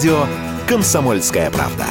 радио 0.00 0.24
«Комсомольская 0.66 1.50
правда». 1.50 1.84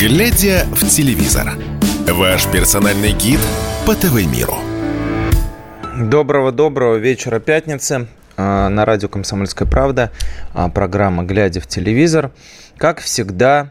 Глядя 0.00 0.66
в 0.72 0.84
телевизор. 0.88 1.52
Ваш 2.08 2.48
персональный 2.48 3.12
гид 3.12 3.38
по 3.86 3.94
ТВ-миру. 3.94 4.56
Доброго-доброго 5.96 6.96
вечера 6.96 7.38
пятницы. 7.38 8.08
А, 8.36 8.68
на 8.68 8.84
радио 8.84 9.08
«Комсомольская 9.08 9.68
правда». 9.68 10.10
А, 10.54 10.68
программа 10.70 11.22
«Глядя 11.22 11.60
в 11.60 11.68
телевизор». 11.68 12.32
Как 12.78 12.98
всегда, 12.98 13.70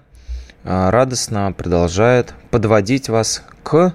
а, 0.63 0.89
радостно 0.89 1.51
продолжает 1.51 2.33
подводить 2.49 3.09
вас 3.09 3.43
к 3.61 3.93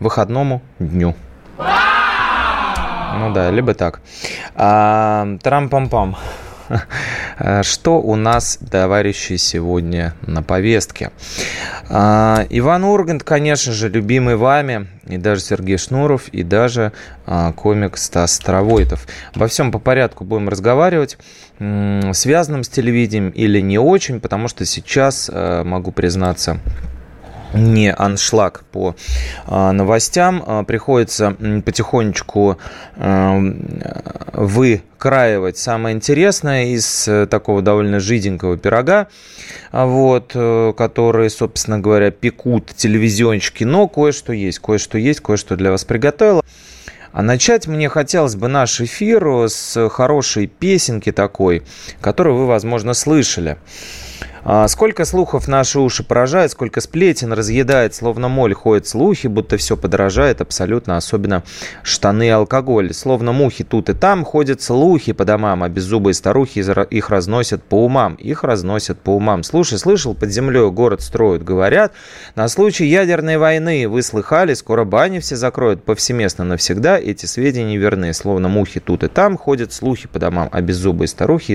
выходному 0.00 0.62
дню. 0.78 1.14
Ну 1.58 3.32
да, 3.32 3.50
либо 3.50 3.74
так. 3.74 4.00
Трам-пам-пам. 4.56 6.16
Что 7.62 8.00
у 8.00 8.16
нас, 8.16 8.58
товарищи, 8.70 9.36
сегодня 9.36 10.14
на 10.26 10.42
повестке? 10.42 11.10
А, 11.88 12.46
Иван 12.50 12.84
Ургант, 12.84 13.22
конечно 13.22 13.72
же, 13.72 13.88
любимый 13.88 14.36
вами, 14.36 14.88
и 15.06 15.16
даже 15.16 15.40
Сергей 15.40 15.76
Шнуров, 15.78 16.28
и 16.28 16.42
даже 16.42 16.92
а, 17.26 17.52
комик 17.52 17.96
Стас 17.96 18.34
Старовойтов. 18.34 19.06
Во 19.34 19.46
всем 19.48 19.72
по 19.72 19.78
порядку 19.78 20.24
будем 20.24 20.48
разговаривать. 20.48 21.18
Связанным 21.58 22.64
с 22.64 22.68
телевидением 22.68 23.30
или 23.30 23.60
не 23.60 23.78
очень, 23.78 24.20
потому 24.20 24.48
что 24.48 24.64
сейчас, 24.64 25.30
а, 25.32 25.64
могу 25.64 25.92
признаться, 25.92 26.58
не 27.54 27.92
аншлаг 27.92 28.64
по 28.70 28.94
а, 29.46 29.72
новостям. 29.72 30.42
А, 30.46 30.64
приходится 30.64 31.36
потихонечку 31.64 32.58
а, 32.96 33.40
выкраивать 34.32 35.58
самое 35.58 35.94
интересное 35.94 36.66
из 36.66 37.06
э, 37.06 37.26
такого 37.26 37.62
довольно 37.62 38.00
жиденького 38.00 38.56
пирога, 38.56 39.08
вот, 39.70 40.32
э, 40.34 40.72
который, 40.76 41.30
собственно 41.30 41.78
говоря, 41.78 42.10
пекут 42.10 42.74
телевизионщики. 42.74 43.64
Но 43.64 43.86
кое-что 43.86 44.32
есть, 44.32 44.58
кое-что 44.58 44.98
есть, 44.98 45.20
кое-что 45.20 45.56
для 45.56 45.70
вас 45.70 45.84
приготовила. 45.84 46.42
А 47.12 47.22
начать 47.22 47.68
мне 47.68 47.88
хотелось 47.88 48.34
бы 48.34 48.48
наш 48.48 48.80
эфир 48.80 49.48
с 49.48 49.88
хорошей 49.88 50.48
песенки 50.48 51.12
такой, 51.12 51.62
которую 52.00 52.36
вы, 52.36 52.46
возможно, 52.46 52.92
слышали. 52.92 53.56
А, 54.46 54.68
сколько 54.68 55.06
слухов 55.06 55.48
наши 55.48 55.80
уши 55.80 56.04
поражает, 56.04 56.50
сколько 56.50 56.82
сплетен 56.82 57.32
разъедает, 57.32 57.94
словно 57.94 58.28
моль 58.28 58.52
ходят 58.52 58.86
слухи, 58.86 59.26
будто 59.26 59.56
все 59.56 59.74
подорожает 59.74 60.42
абсолютно, 60.42 60.98
особенно 60.98 61.42
штаны 61.82 62.26
и 62.26 62.30
алкоголь. 62.30 62.92
Словно 62.92 63.32
мухи 63.32 63.64
тут 63.64 63.88
и 63.88 63.94
там 63.94 64.22
ходят 64.22 64.60
слухи 64.60 65.12
по 65.12 65.24
домам, 65.24 65.62
а 65.62 65.70
беззубые 65.70 66.12
старухи 66.12 66.58
их 66.58 67.08
разносят 67.08 67.62
по 67.62 67.82
умам. 67.86 68.16
Их 68.16 68.44
разносят 68.44 69.00
по 69.00 69.16
умам. 69.16 69.44
Слушай, 69.44 69.78
слышал, 69.78 70.14
под 70.14 70.30
землей 70.30 70.70
город 70.70 71.00
строят, 71.00 71.42
говорят. 71.42 71.94
На 72.34 72.46
случай 72.48 72.84
ядерной 72.84 73.38
войны 73.38 73.88
вы 73.88 74.02
слыхали, 74.02 74.52
скоро 74.52 74.84
бани 74.84 75.20
все 75.20 75.36
закроют 75.36 75.84
повсеместно 75.84 76.44
навсегда. 76.44 76.98
Эти 76.98 77.24
сведения 77.24 77.78
верны. 77.78 78.12
Словно 78.12 78.48
мухи 78.48 78.80
тут 78.80 79.04
и 79.04 79.08
там 79.08 79.38
ходят 79.38 79.72
слухи 79.72 80.06
по 80.06 80.18
домам, 80.18 80.50
а 80.52 80.60
беззубые 80.60 81.08
старухи 81.08 81.52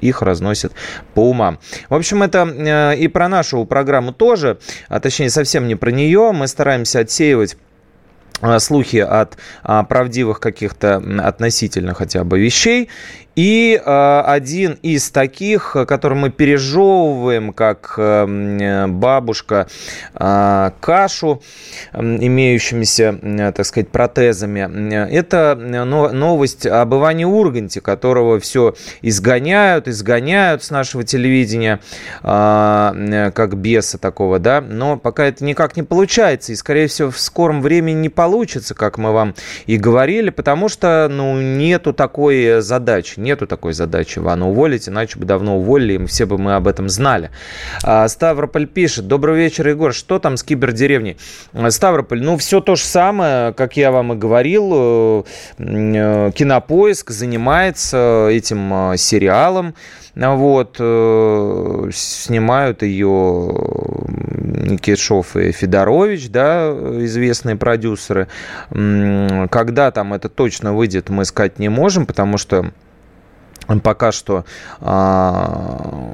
их 0.00 0.22
разносят 0.22 0.72
по 1.14 1.30
умам. 1.30 1.60
В 1.88 1.94
общем, 1.94 2.22
это 2.22 2.31
это 2.32 2.48
э, 2.48 2.96
и 2.96 3.08
про 3.08 3.28
нашу 3.28 3.64
программу 3.64 4.12
тоже, 4.12 4.58
а 4.88 5.00
точнее 5.00 5.30
совсем 5.30 5.68
не 5.68 5.74
про 5.74 5.90
нее. 5.90 6.32
Мы 6.32 6.48
стараемся 6.48 7.00
отсеивать 7.00 7.56
э, 8.40 8.58
слухи 8.58 8.96
от 8.96 9.36
а, 9.62 9.82
правдивых 9.84 10.40
каких-то 10.40 11.02
относительно 11.22 11.94
хотя 11.94 12.24
бы 12.24 12.40
вещей 12.40 12.88
и 13.34 13.80
э, 13.82 14.20
один 14.26 14.78
из 14.82 15.10
таких, 15.10 15.76
который 15.88 16.18
мы 16.18 16.30
пережевываем, 16.30 17.52
как 17.52 17.94
э, 17.96 18.86
бабушка, 18.88 19.68
э, 20.14 20.70
кашу, 20.80 21.42
э, 21.92 22.00
имеющимися, 22.00 23.18
э, 23.22 23.52
так 23.52 23.64
сказать, 23.64 23.88
протезами, 23.88 24.60
это 25.10 25.54
новость 25.56 26.66
об 26.66 26.94
Иване 26.94 27.26
Урганте, 27.26 27.80
которого 27.80 28.38
все 28.38 28.74
изгоняют, 29.00 29.88
изгоняют 29.88 30.62
с 30.62 30.70
нашего 30.70 31.04
телевидения, 31.04 31.80
э, 32.22 33.30
как 33.34 33.56
беса 33.56 33.98
такого, 33.98 34.38
да, 34.38 34.60
но 34.60 34.98
пока 34.98 35.24
это 35.24 35.44
никак 35.44 35.76
не 35.76 35.82
получается, 35.82 36.52
и, 36.52 36.56
скорее 36.56 36.86
всего, 36.86 37.10
в 37.10 37.18
скором 37.18 37.62
времени 37.62 37.96
не 37.96 38.08
получится, 38.10 38.74
как 38.74 38.98
мы 38.98 39.12
вам 39.12 39.34
и 39.66 39.78
говорили, 39.78 40.28
потому 40.28 40.68
что, 40.68 41.08
ну, 41.10 41.40
нету 41.40 41.94
такой 41.94 42.60
задачи 42.60 43.21
нету 43.22 43.46
такой 43.46 43.72
задачи 43.72 44.18
Ивана 44.18 44.48
уволить, 44.48 44.88
иначе 44.88 45.18
бы 45.18 45.24
давно 45.24 45.58
уволили, 45.58 45.94
и 45.94 46.06
все 46.06 46.26
бы 46.26 46.38
мы 46.38 46.54
об 46.54 46.68
этом 46.68 46.88
знали. 46.88 47.30
А, 47.82 48.06
Ставрополь 48.08 48.66
пишет. 48.66 49.06
Добрый 49.06 49.36
вечер, 49.36 49.68
Егор. 49.68 49.92
Что 49.92 50.18
там 50.18 50.36
с 50.36 50.42
кибердеревней? 50.42 51.16
А, 51.52 51.70
Ставрополь, 51.70 52.22
ну, 52.22 52.36
все 52.36 52.60
то 52.60 52.76
же 52.76 52.84
самое, 52.84 53.52
как 53.52 53.76
я 53.76 53.90
вам 53.90 54.12
и 54.12 54.16
говорил. 54.16 54.72
Э, 54.74 55.22
э, 55.58 56.30
Кинопоиск 56.34 57.10
занимается 57.10 58.28
этим 58.30 58.92
э, 58.92 58.96
сериалом. 58.96 59.74
Вот, 60.14 60.76
снимают 60.76 62.82
ее 62.82 63.08
Никишов 64.62 65.36
и 65.36 65.52
Федорович, 65.52 66.28
да, 66.28 66.68
известные 67.04 67.56
продюсеры. 67.56 68.28
Когда 68.68 69.90
там 69.90 70.12
это 70.12 70.28
точно 70.28 70.74
выйдет, 70.74 71.08
мы 71.08 71.24
сказать 71.24 71.58
не 71.58 71.70
можем, 71.70 72.04
потому 72.04 72.36
что 72.36 72.72
пока 73.80 74.12
что 74.12 74.44
а, 74.80 76.12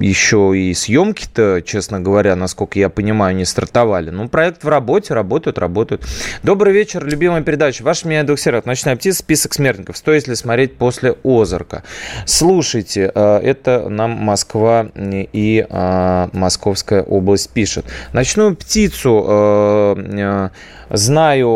еще 0.00 0.52
и 0.56 0.74
съемки-то, 0.74 1.62
честно 1.62 2.00
говоря, 2.00 2.36
насколько 2.36 2.78
я 2.78 2.88
понимаю, 2.88 3.36
не 3.36 3.44
стартовали. 3.44 4.10
Ну, 4.10 4.28
проект 4.28 4.64
в 4.64 4.68
работе, 4.68 5.14
работают, 5.14 5.58
работают. 5.58 6.06
Добрый 6.42 6.72
вечер, 6.72 7.04
любимая 7.04 7.42
передача. 7.42 7.82
Ваш 7.82 8.04
меня 8.04 8.22
двухсеров. 8.22 8.64
Ночная 8.64 8.96
птица, 8.96 9.18
список 9.18 9.54
смертников. 9.54 9.96
Стоит 9.96 10.26
ли 10.28 10.34
смотреть 10.34 10.76
после 10.76 11.16
Озарка? 11.24 11.82
Слушайте, 12.26 13.10
а, 13.14 13.40
это 13.40 13.88
нам 13.88 14.12
Москва 14.12 14.88
и 14.96 15.66
а, 15.68 16.30
Московская 16.32 17.02
область 17.02 17.50
пишет. 17.50 17.84
Ночную 18.12 18.56
птицу 18.56 19.24
а, 19.28 20.50
знаю 20.90 21.50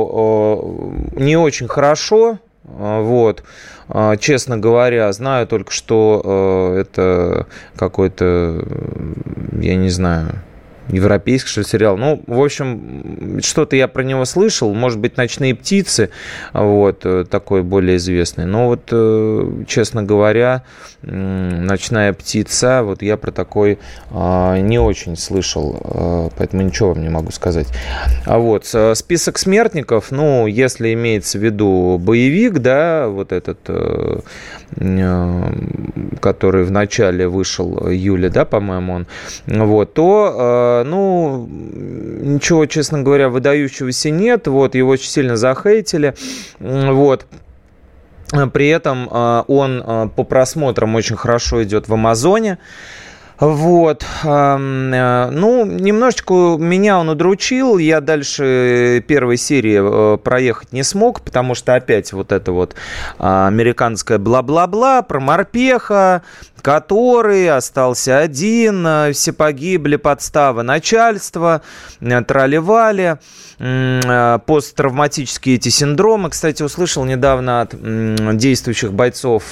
не 1.17 1.37
очень 1.37 1.69
хорошо, 1.69 2.39
вот. 2.65 3.43
А, 3.89 4.17
честно 4.17 4.57
говоря, 4.57 5.13
знаю 5.13 5.47
только, 5.47 5.71
что 5.71 6.23
э, 6.75 6.81
это 6.81 7.47
какой-то, 7.77 8.65
я 9.61 9.77
не 9.77 9.91
знаю, 9.91 10.43
европейский 10.89 11.49
что 11.49 11.61
ли, 11.61 11.67
сериал. 11.67 11.97
Ну, 11.97 12.23
в 12.27 12.43
общем, 12.43 13.41
что-то 13.43 13.77
я 13.77 13.89
про 13.89 14.03
него 14.03 14.25
слышал. 14.25 14.73
Может 14.75 14.99
быть, 14.99 15.17
«Ночные 15.17 15.55
птицы», 15.55 16.11
вот, 16.53 17.01
э, 17.05 17.25
такой 17.29 17.63
более 17.63 17.97
известный. 17.97 18.45
Но 18.45 18.69
вот, 18.69 18.89
э, 18.91 19.65
честно 19.67 20.03
говоря, 20.03 20.63
«Ночная 21.03 22.13
птица», 22.13 22.83
вот 22.83 23.03
я 23.03 23.17
про 23.17 23.31
такой 23.31 23.79
а, 24.11 24.59
не 24.59 24.79
очень 24.79 25.17
слышал, 25.17 25.79
а, 25.83 26.29
поэтому 26.37 26.63
ничего 26.63 26.91
вам 26.95 27.03
не 27.03 27.11
могу 27.11 27.31
сказать. 27.31 27.67
А 28.25 28.39
вот, 28.39 28.67
список 28.95 29.39
смертников, 29.39 30.11
ну, 30.11 30.47
если 30.47 30.95
имеется 30.95 31.39
в 31.39 31.43
виду 31.43 31.99
боевик, 32.01 32.59
да, 32.59 33.09
вот 33.09 33.33
этот, 33.33 33.59
э, 33.69 34.21
который 36.21 36.65
в 36.65 36.71
начале 36.71 37.29
вышел 37.29 37.89
июля, 37.91 38.31
да, 38.31 38.45
по-моему, 38.45 38.95
он, 38.95 39.07
вот, 39.47 39.95
то 39.95 40.74
ну, 40.85 41.47
ничего, 41.49 42.67
честно 42.67 43.03
говоря, 43.03 43.29
выдающегося 43.29 44.11
нет. 44.11 44.49
Вот, 44.49 44.75
его 44.75 44.91
очень 44.91 45.11
сильно 45.11 45.37
захейтили. 45.37 46.15
Вот. 46.59 47.27
При 48.53 48.69
этом 48.69 49.09
а, 49.11 49.45
он 49.47 49.83
а, 49.85 50.09
по 50.09 50.25
просмотрам 50.25 50.95
очень 50.95 51.17
хорошо 51.17 51.63
идет 51.63 51.89
в 51.89 51.95
Амазоне. 51.95 52.59
Вот. 53.41 54.07
Ну, 54.23 55.65
немножечко 55.67 56.57
меня 56.57 57.01
он 57.01 57.09
удручил. 57.09 57.79
Я 57.79 58.01
дальше 58.01 59.05
первой 59.09 59.39
серии 59.39 60.15
э, 60.15 60.19
проехать 60.19 60.73
не 60.73 60.85
смог, 60.85 61.21
потому 61.21 61.57
что 61.57 61.75
опять 61.75 62.13
вот 62.13 62.31
это 62.31 62.53
вот 62.53 62.77
а, 63.19 63.49
американское 63.49 64.19
бла-бла-бла 64.19 65.03
про 65.03 65.19
морпеха, 65.19 66.23
который 66.65 67.51
остался 67.51 68.21
один, 68.21 68.87
э, 68.87 69.13
все 69.13 69.35
погибли, 69.35 69.97
подстава 69.97 70.63
начальства, 70.63 71.61
тролливали, 72.27 73.19
посттравматические 73.59 75.57
эти 75.57 75.69
синдромы. 75.69 76.31
Кстати, 76.31 76.63
услышал 76.63 77.05
недавно 77.05 77.61
от 77.61 77.75
действующих 78.37 78.93
бойцов 78.93 79.51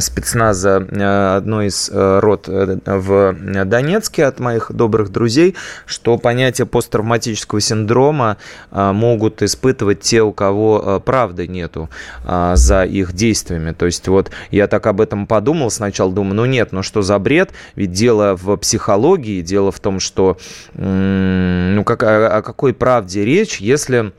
спецназа 0.00 1.36
одной 1.36 1.68
из 1.68 1.90
рот 1.94 2.48
в 2.48 3.64
Донецке 3.64 4.26
от 4.26 4.40
моих 4.40 4.72
добрых 4.72 5.10
друзей, 5.10 5.54
что 5.86 6.18
понятие 6.18 6.66
посттравматического 6.66 7.60
синдрома 7.60 8.36
могут 8.70 9.40
испытывать 9.40 10.00
те, 10.00 10.20
у 10.20 10.32
кого 10.32 11.00
правды 11.02 11.48
нету 11.48 11.88
за 12.26 12.84
их 12.84 13.14
действиями. 13.14 13.72
То 13.72 13.86
есть 13.86 14.06
вот 14.08 14.30
я 14.50 14.66
так 14.66 14.86
об 14.86 15.00
этом 15.00 15.26
подумал 15.26 15.59
сначала, 15.68 16.10
думаю, 16.12 16.36
ну 16.36 16.44
нет, 16.46 16.72
ну 16.72 16.82
что 16.82 17.02
за 17.02 17.18
бред, 17.18 17.50
ведь 17.74 17.92
дело 17.92 18.36
в 18.36 18.56
психологии, 18.56 19.42
дело 19.42 19.70
в 19.70 19.80
том, 19.80 20.00
что 20.00 20.38
ну 20.74 21.84
как, 21.84 22.02
о, 22.02 22.40
какой 22.42 22.72
правде 22.72 23.24
речь, 23.24 23.58
если 23.58 24.12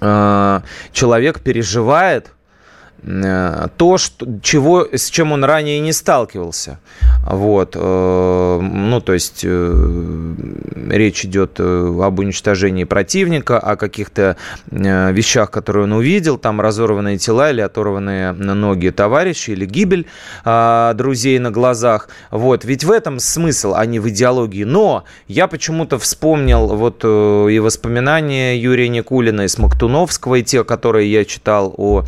э, 0.00 0.60
человек 0.92 1.40
переживает 1.40 2.33
то, 3.04 3.98
что, 3.98 4.26
чего, 4.42 4.88
с 4.90 5.10
чем 5.10 5.32
он 5.32 5.44
ранее 5.44 5.78
не 5.80 5.92
сталкивался. 5.92 6.78
Вот. 7.26 7.76
Э, 7.76 8.60
ну, 8.60 9.00
то 9.00 9.12
есть 9.12 9.42
э, 9.44 10.34
речь 10.88 11.24
идет 11.24 11.60
об 11.60 12.18
уничтожении 12.18 12.84
противника, 12.84 13.58
о 13.58 13.76
каких-то 13.76 14.36
вещах, 14.70 15.50
которые 15.50 15.84
он 15.84 15.92
увидел, 15.92 16.38
там 16.38 16.60
разорванные 16.60 17.18
тела 17.18 17.50
или 17.50 17.60
оторванные 17.60 18.32
ноги 18.32 18.88
товарищей, 18.88 19.52
или 19.52 19.66
гибель 19.66 20.06
друзей 20.44 21.38
на 21.38 21.50
глазах. 21.50 22.08
Вот. 22.30 22.64
Ведь 22.64 22.84
в 22.84 22.90
этом 22.90 23.18
смысл, 23.18 23.74
а 23.76 23.84
не 23.84 24.00
в 24.00 24.08
идеологии. 24.08 24.64
Но 24.64 25.04
я 25.28 25.46
почему-то 25.46 25.98
вспомнил 25.98 26.68
вот 26.68 27.04
и 27.04 27.58
воспоминания 27.58 28.58
Юрия 28.58 28.88
Никулина, 28.88 29.42
и 29.42 29.48
Смоктуновского, 29.48 30.36
и 30.36 30.42
те, 30.42 30.64
которые 30.64 31.12
я 31.12 31.24
читал 31.24 31.74
о 31.76 32.04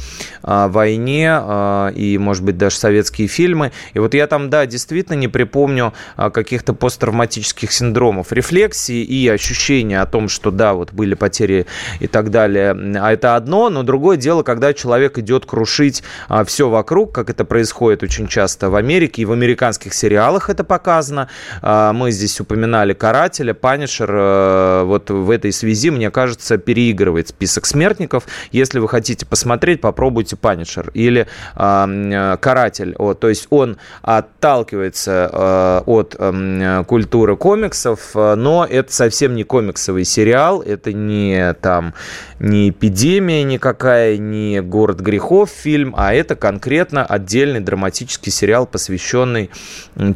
войне 0.69 0.86
войне 0.87 1.29
а, 1.31 1.89
и, 1.89 2.17
может 2.19 2.45
быть, 2.45 2.57
даже 2.57 2.77
советские 2.77 3.27
фильмы. 3.27 3.73
И 3.95 3.99
вот 3.99 4.15
я 4.15 4.27
там, 4.27 4.51
да, 4.51 4.67
действительно 4.67 5.17
не 5.17 5.29
припомню 5.29 5.93
а, 6.17 6.31
каких-то 6.31 6.75
посттравматических 6.75 7.73
синдромов, 7.73 8.33
рефлексии 8.33 9.03
и 9.03 9.29
ощущения 9.29 10.01
о 10.01 10.07
том, 10.07 10.29
что, 10.29 10.51
да, 10.51 10.75
вот 10.75 10.93
были 10.93 11.15
потери 11.15 11.67
и 11.99 12.07
так 12.07 12.31
далее. 12.31 12.71
А 13.01 13.13
это 13.13 13.35
одно, 13.35 13.69
но 13.69 13.83
другое 13.83 14.17
дело, 14.17 14.45
когда 14.45 14.73
человек 14.73 15.19
идет 15.19 15.45
крушить 15.45 16.05
а, 16.29 16.45
все 16.45 16.69
вокруг, 16.69 17.13
как 17.13 17.31
это 17.31 17.45
происходит 17.45 18.03
очень 18.05 18.29
часто 18.29 18.71
в 18.71 18.77
Америке, 18.77 19.23
и 19.23 19.25
в 19.25 19.33
американских 19.33 19.93
сериалах 19.93 20.51
это 20.51 20.63
показано. 20.63 21.29
Мы 21.63 22.11
здесь 22.11 22.41
упоминали 22.41 22.93
«Карателя», 22.93 23.55
«Панишер». 23.55 24.85
Вот 24.85 25.11
в 25.11 25.31
этой 25.31 25.53
связи, 25.53 25.91
мне 25.91 26.11
кажется, 26.11 26.59
переигрывает 26.59 27.29
список 27.29 27.67
смертников. 27.67 28.25
Если 28.53 28.79
вы 28.79 28.89
хотите 28.89 29.27
посмотреть, 29.27 29.81
попробуйте 29.81 30.37
«Punisher» 30.37 30.76
слэшер 30.77 30.91
или 30.95 31.27
э, 31.57 32.37
каратель. 32.41 32.95
Вот, 32.99 33.21
то 33.21 33.29
есть 33.29 33.47
он 33.51 33.79
отталкивается 34.03 35.31
э, 35.33 35.83
от 35.87 36.17
э, 36.19 36.85
культуры 36.87 37.37
комиксов, 37.37 38.15
но 38.15 38.67
это 38.69 38.93
совсем 38.93 39.35
не 39.35 39.45
комиксовый 39.45 40.05
сериал, 40.05 40.63
это 40.63 40.93
не 40.93 41.55
там 41.55 41.95
не 42.39 42.71
эпидемия 42.71 43.43
никакая, 43.45 44.19
не 44.19 44.61
город 44.61 45.01
грехов 45.01 45.51
фильм, 45.51 45.95
а 45.97 46.13
это 46.13 46.37
конкретно 46.37 47.05
отдельный 47.05 47.61
драматический 47.61 48.31
сериал, 48.31 48.67
посвященный 48.67 49.51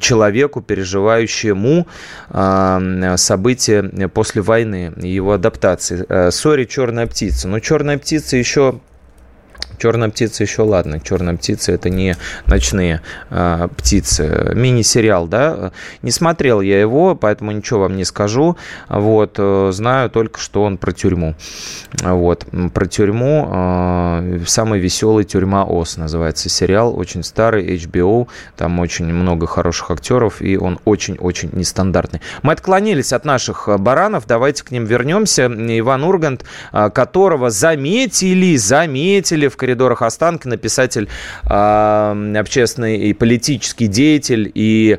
человеку, 0.01 0.61
переживающему 0.61 1.87
э, 2.31 3.15
события 3.17 4.09
после 4.09 4.43
войны, 4.43 4.93
его 4.97 5.33
адаптации. 5.33 6.31
Sorry, 6.31 6.65
черная 6.65 7.07
птица. 7.07 7.49
Но 7.49 7.61
черная 7.61 7.99
птица 7.99 8.37
еще 8.37 8.81
Черная 9.81 10.11
птица 10.11 10.43
еще 10.43 10.61
ладно. 10.63 11.01
Черная 11.01 11.37
птица 11.37 11.73
это 11.73 11.89
не 11.89 12.15
ночные 12.45 13.01
э, 13.31 13.69
птицы. 13.79 14.53
Мини-сериал, 14.55 15.27
да. 15.27 15.73
Не 16.03 16.11
смотрел 16.11 16.61
я 16.61 16.79
его, 16.79 17.15
поэтому 17.15 17.51
ничего 17.53 17.81
вам 17.81 17.97
не 17.97 18.05
скажу. 18.05 18.59
Вот. 18.91 19.37
Э, 19.39 19.71
знаю 19.73 20.11
только, 20.11 20.39
что 20.39 20.65
он 20.65 20.77
про 20.77 20.93
тюрьму. 20.93 21.35
Вот. 22.03 22.45
Про 22.75 22.87
тюрьму. 22.87 23.49
Э, 23.51 24.41
самый 24.47 24.81
веселый 24.81 25.25
тюрьма 25.25 25.65
ОС 25.65 25.97
называется 25.97 26.51
сериал. 26.51 26.95
Очень 26.95 27.23
старый, 27.23 27.75
HBO. 27.75 28.29
Там 28.59 28.79
очень 28.81 29.07
много 29.07 29.47
хороших 29.47 29.91
актеров, 29.91 30.43
и 30.43 30.59
он 30.59 30.79
очень-очень 30.85 31.49
нестандартный. 31.53 32.21
Мы 32.43 32.53
отклонились 32.53 33.15
от 33.15 33.25
наших 33.25 33.67
баранов. 33.79 34.27
Давайте 34.27 34.63
к 34.63 34.73
ним 34.73 34.85
вернемся. 34.85 35.47
Иван 35.47 36.05
Ургант, 36.05 36.45
которого 36.71 37.49
заметили, 37.49 38.57
заметили 38.57 39.49
в 39.49 39.57
коридорах 39.71 40.03
Останкина, 40.03 40.57
писатель, 40.57 41.09
общественный 41.45 42.97
и 42.97 43.13
политический 43.13 43.87
деятель 43.87 44.51
и 44.53 44.99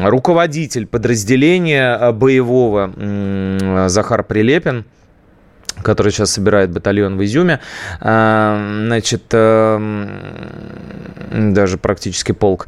руководитель 0.00 0.86
подразделения 0.86 2.12
боевого 2.12 2.92
э, 2.94 3.86
Захар 3.88 4.22
Прилепин 4.22 4.84
который 5.82 6.12
сейчас 6.12 6.32
собирает 6.32 6.70
батальон 6.70 7.16
в 7.16 7.24
Изюме, 7.24 7.60
значит, 8.00 9.22
даже 11.30 11.78
практически 11.78 12.32
полк, 12.32 12.66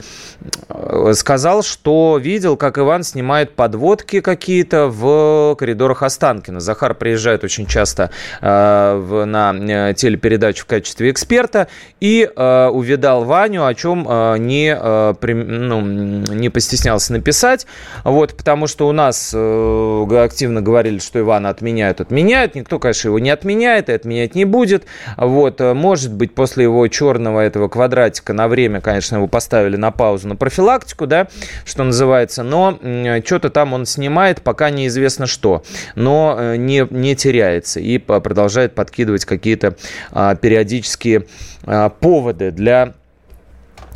сказал, 1.15 1.63
что 1.63 2.19
видел, 2.19 2.57
как 2.57 2.79
Иван 2.79 3.03
снимает 3.03 3.55
подводки 3.55 4.21
какие-то 4.21 4.87
в 4.87 5.57
коридорах 5.57 6.03
Останкина. 6.03 6.61
Захар 6.61 6.95
приезжает 6.95 7.45
очень 7.45 7.67
часто 7.67 8.11
э, 8.41 9.25
на 9.27 9.55
э, 9.55 9.95
телепередачу 9.95 10.65
в 10.65 10.67
качестве 10.67 11.11
эксперта 11.11 11.69
и 12.01 12.31
э, 12.35 12.67
увидал 12.69 13.25
Ваню, 13.25 13.67
о 13.67 13.75
чем 13.75 14.03
не, 14.41 14.75
ну, 14.75 15.81
не 15.81 16.49
постеснялся 16.49 17.13
написать, 17.13 17.67
вот, 18.05 18.37
потому 18.37 18.67
что 18.67 18.89
у 18.89 18.93
нас 18.93 19.35
активно 19.35 20.63
говорили, 20.63 20.99
что 20.99 21.19
Ивана 21.19 21.49
отменяют, 21.49 22.01
отменяют, 22.01 22.55
никто, 22.55 22.79
конечно, 22.79 22.90
его 23.09 23.19
не 23.19 23.31
отменяет 23.31 23.89
и 23.89 23.93
отменять 23.93 24.35
не 24.35 24.45
будет, 24.45 24.85
вот, 25.17 25.61
может 25.61 26.13
быть, 26.13 26.35
после 26.35 26.65
его 26.65 26.87
черного 26.89 27.41
этого 27.41 27.69
квадратика 27.69 28.33
на 28.33 28.49
время, 28.49 28.81
конечно, 28.81 29.17
его 29.17 29.27
поставили 29.27 29.77
на 29.77 29.91
паузу 29.91 30.29
на 30.29 30.37
профилактику, 30.37 31.07
да, 31.07 31.29
что 31.65 31.85
называется, 31.85 32.43
но 32.43 32.79
что-то 33.25 33.51
там 33.51 33.73
он 33.73 33.87
снимает, 33.87 34.43
пока 34.43 34.71
неизвестно 34.71 35.27
что, 35.27 35.63
но 35.95 36.37
э, 36.39 36.57
не, 36.57 36.87
не 36.91 37.17
теряется 37.17 37.81
и 37.81 37.99
продолжает 37.99 38.75
подкидывать 38.75 39.25
какие-то 39.25 39.77
а, 40.11 40.35
периодические 40.35 41.27
а, 41.65 41.89
поводы 41.89 42.51
для 42.51 42.95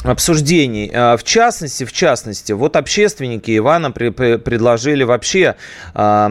обсуждений. 0.04 0.90
А, 0.94 1.16
в 1.16 1.24
частности, 1.24 1.84
в 1.84 1.92
частности, 1.92 2.52
вот 2.52 2.76
общественники 2.76 3.56
Ивана 3.56 3.90
при, 3.90 4.10
при, 4.10 4.36
предложили 4.36 5.02
вообще 5.02 5.56
э, 5.94 6.28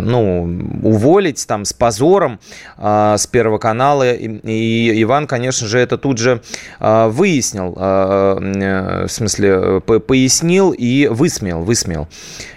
ну, 0.00 0.42
уволить 0.82 1.46
там 1.46 1.64
с 1.64 1.72
позором 1.72 2.38
э, 2.78 3.16
с 3.18 3.26
Первого 3.26 3.58
канала. 3.58 4.12
И, 4.12 4.28
и 4.28 5.02
Иван, 5.02 5.26
конечно 5.26 5.66
же, 5.66 5.78
это 5.78 5.98
тут 5.98 6.18
же 6.18 6.40
э, 6.78 7.08
выяснил, 7.08 7.74
э, 7.76 9.06
в 9.06 9.10
смысле, 9.10 9.80
пояснил 9.80 10.70
и 10.70 11.08
высмеял, 11.08 11.62
высмеял 11.62 12.08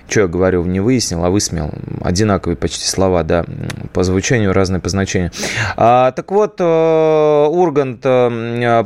что 0.07 0.21
я 0.21 0.27
говорю, 0.27 0.63
не 0.65 0.79
выяснил, 0.79 1.23
а 1.23 1.29
высмеял. 1.29 1.71
Одинаковые 2.01 2.55
почти 2.55 2.85
слова, 2.85 3.23
да, 3.23 3.45
по 3.93 4.03
звучанию, 4.03 4.53
разные 4.53 4.79
по 4.79 4.89
значению. 4.89 5.31
А, 5.75 6.11
так 6.11 6.31
вот, 6.31 6.55
э, 6.59 7.47
Ургант 7.49 8.01
э, 8.03 8.83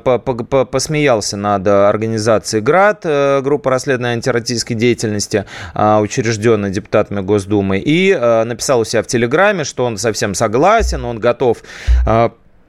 посмеялся 0.71 1.38
над 1.38 1.67
организацией 1.67 2.62
ГРАД, 2.62 3.01
э, 3.03 3.41
группа 3.41 3.69
расследования 3.71 4.13
антироссийской 4.13 4.75
деятельности, 4.75 5.45
учрежденной 5.75 6.69
депутатами 6.69 7.21
Госдумы, 7.21 7.79
и 7.79 8.13
написал 8.13 8.81
у 8.81 8.86
себя 8.86 9.03
в 9.03 9.07
Телеграме, 9.07 9.63
что 9.63 9.86
он 9.86 9.97
совсем 9.97 10.33
согласен, 10.33 11.03
он 11.03 11.19
готов 11.19 11.57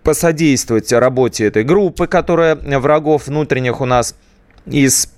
посодействовать 0.02 0.92
работе 0.92 1.46
этой 1.46 1.64
группы, 1.64 2.06
которая 2.06 2.56
врагов 2.56 3.26
внутренних 3.26 3.80
у 3.80 3.84
нас 3.84 4.14
из 4.66 5.10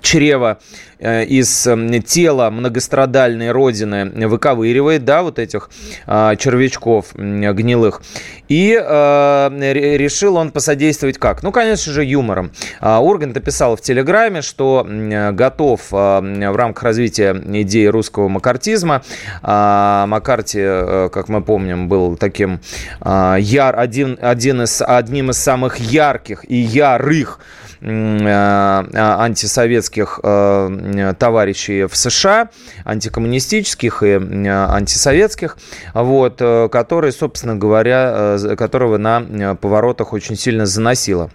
чрева 0.00 0.58
э, 0.98 1.24
из 1.24 1.66
эм, 1.66 2.02
тела 2.02 2.50
многострадальной 2.50 3.50
родины 3.50 4.28
выковыривает, 4.28 5.04
да, 5.04 5.22
вот 5.22 5.38
этих 5.38 5.70
а, 6.06 6.36
червячков 6.36 7.14
гнилых. 7.14 8.02
И 8.48 8.78
а, 8.80 9.50
решил 9.50 10.36
он 10.36 10.50
посодействовать 10.50 11.18
как? 11.18 11.42
Ну, 11.42 11.52
конечно 11.52 11.92
же, 11.92 12.04
юмором. 12.04 12.50
А, 12.80 13.00
Ургант 13.00 13.34
написал 13.34 13.76
в 13.76 13.80
Телеграме, 13.80 14.42
что 14.42 14.86
готов 15.32 15.80
а, 15.92 16.20
в 16.20 16.56
рамках 16.56 16.82
развития 16.82 17.40
идеи 17.62 17.86
русского 17.86 18.28
макартизма. 18.28 19.02
А, 19.42 20.06
Маккарти, 20.06 20.58
э, 20.60 21.08
как 21.12 21.28
мы 21.28 21.42
помним, 21.42 21.88
был 21.88 22.16
таким 22.16 22.60
яр, 23.04 23.78
один, 23.78 24.18
один 24.20 24.62
из, 24.62 24.82
одним 24.82 25.30
из 25.30 25.38
самых 25.38 25.78
ярких 25.78 26.44
и 26.48 26.56
ярых 26.56 27.38
Э, 27.38 27.67
антисоветских 27.80 30.20
э, 30.22 31.14
товарищей 31.18 31.84
в 31.84 31.96
США, 31.96 32.50
антикоммунистических 32.84 34.02
и 34.02 34.12
антисоветских, 34.14 35.56
вот, 35.94 36.36
э, 36.40 36.68
которые, 36.70 37.12
собственно 37.12 37.56
говоря, 37.56 38.36
которого 38.56 38.98
на 38.98 39.56
поворотах 39.56 40.12
очень 40.12 40.36
сильно 40.36 40.66
заносило. 40.66 41.30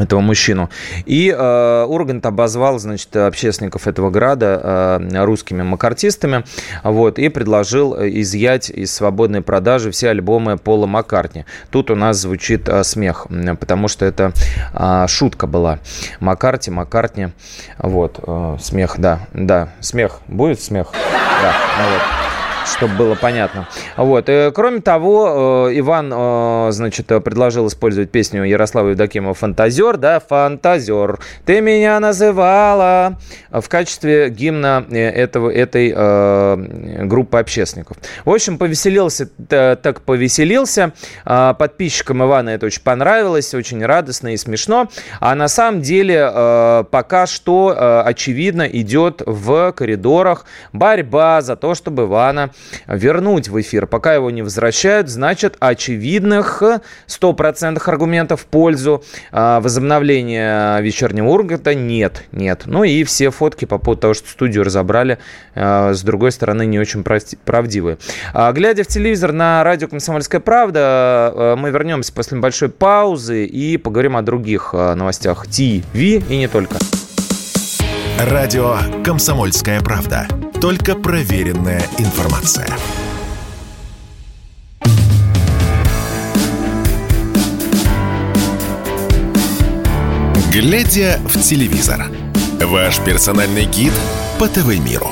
Этого 0.00 0.20
мужчину. 0.20 0.70
И 1.06 1.34
э, 1.36 1.84
Ургант 1.84 2.24
обозвал, 2.26 2.78
значит, 2.78 3.14
общественников 3.16 3.86
этого 3.86 4.10
града 4.10 4.98
э, 5.00 5.24
русскими 5.24 5.62
макартистами, 5.62 6.44
вот, 6.82 7.18
и 7.18 7.28
предложил 7.28 7.94
изъять 7.98 8.70
из 8.70 8.94
свободной 8.94 9.42
продажи 9.42 9.90
все 9.90 10.10
альбомы 10.10 10.58
Пола 10.58 10.86
Маккартни. 10.86 11.44
Тут 11.70 11.90
у 11.90 11.94
нас 11.94 12.18
звучит 12.18 12.68
э, 12.68 12.84
смех, 12.84 13.26
потому 13.58 13.88
что 13.88 14.04
это 14.04 14.32
э, 14.74 15.06
шутка 15.08 15.46
была. 15.46 15.78
Маккарти, 16.20 16.70
Маккартни, 16.70 17.28
вот, 17.78 18.20
э, 18.26 18.56
смех, 18.60 18.96
да, 18.98 19.20
да, 19.32 19.70
смех, 19.80 20.20
будет 20.26 20.60
смех? 20.60 20.88
Да, 20.92 21.54
ну 21.78 21.94
вот 21.94 22.29
чтобы 22.64 22.94
было 22.94 23.14
понятно. 23.14 23.68
Вот. 23.96 24.28
И, 24.28 24.32
э, 24.32 24.50
кроме 24.52 24.80
того, 24.80 25.68
э, 25.68 25.78
Иван, 25.78 26.12
э, 26.12 26.68
значит, 26.72 27.06
предложил 27.06 27.66
использовать 27.68 28.10
песню 28.10 28.44
Ярослава 28.44 28.90
Евдокимова 28.90 29.34
«Фантазер», 29.34 29.96
да, 29.96 30.20
«Фантазер». 30.20 31.18
Ты 31.44 31.60
меня 31.60 32.00
называла 32.00 33.18
в 33.50 33.68
качестве 33.68 34.30
гимна 34.30 34.86
этого, 34.90 35.50
этой 35.50 35.90
группы 37.06 37.38
общественников. 37.38 37.96
В 38.24 38.30
общем, 38.30 38.58
повеселился, 38.58 39.28
так 39.48 40.02
повеселился. 40.02 40.92
Подписчикам 41.24 42.24
Ивана 42.24 42.50
это 42.50 42.66
очень 42.66 42.82
понравилось, 42.82 43.54
очень 43.54 43.84
радостно 43.84 44.34
и 44.34 44.36
смешно. 44.36 44.88
А 45.20 45.34
на 45.34 45.48
самом 45.48 45.82
деле 45.82 46.84
пока 46.90 47.26
что, 47.26 48.02
очевидно, 48.04 48.62
идет 48.62 49.22
в 49.24 49.72
коридорах 49.72 50.44
борьба 50.72 51.40
за 51.42 51.56
то, 51.56 51.74
чтобы 51.74 52.04
Ивана 52.04 52.50
вернуть 52.86 53.48
в 53.48 53.60
эфир. 53.60 53.86
Пока 53.86 54.14
его 54.14 54.30
не 54.30 54.42
возвращают, 54.42 55.08
значит, 55.08 55.56
очевидных 55.60 56.62
100% 57.06 57.82
аргументов 57.84 58.42
в 58.42 58.46
пользу 58.46 59.04
а, 59.32 59.60
возобновления 59.60 60.78
вечернего 60.80 61.28
Урганта 61.28 61.74
нет. 61.74 62.24
Нет. 62.32 62.62
Ну 62.66 62.84
и 62.84 63.04
все 63.04 63.30
фотки 63.30 63.64
по 63.64 63.78
поводу 63.78 64.02
того, 64.02 64.14
что 64.14 64.28
студию 64.28 64.64
разобрали, 64.64 65.18
а, 65.54 65.92
с 65.92 66.02
другой 66.02 66.32
стороны, 66.32 66.66
не 66.66 66.78
очень 66.78 67.04
правдивые. 67.44 67.98
А, 68.32 68.52
глядя 68.52 68.84
в 68.84 68.86
телевизор 68.86 69.32
на 69.32 69.62
радио 69.64 69.88
«Комсомольская 69.88 70.40
правда», 70.40 71.54
мы 71.58 71.70
вернемся 71.70 72.12
после 72.12 72.38
небольшой 72.38 72.68
паузы 72.68 73.44
и 73.44 73.76
поговорим 73.76 74.16
о 74.16 74.22
других 74.22 74.72
новостях 74.72 75.46
ТВ 75.46 75.94
и 75.94 76.22
не 76.28 76.48
только. 76.48 76.76
Радио 78.18 78.76
«Комсомольская 79.02 79.80
правда». 79.80 80.28
Только 80.60 80.94
проверенная 80.94 81.82
информация. 81.96 82.68
Глядя 90.52 91.18
в 91.24 91.40
телевизор. 91.40 92.10
Ваш 92.60 92.98
персональный 92.98 93.64
гид 93.64 93.94
по 94.38 94.48
ТВ-миру. 94.48 95.08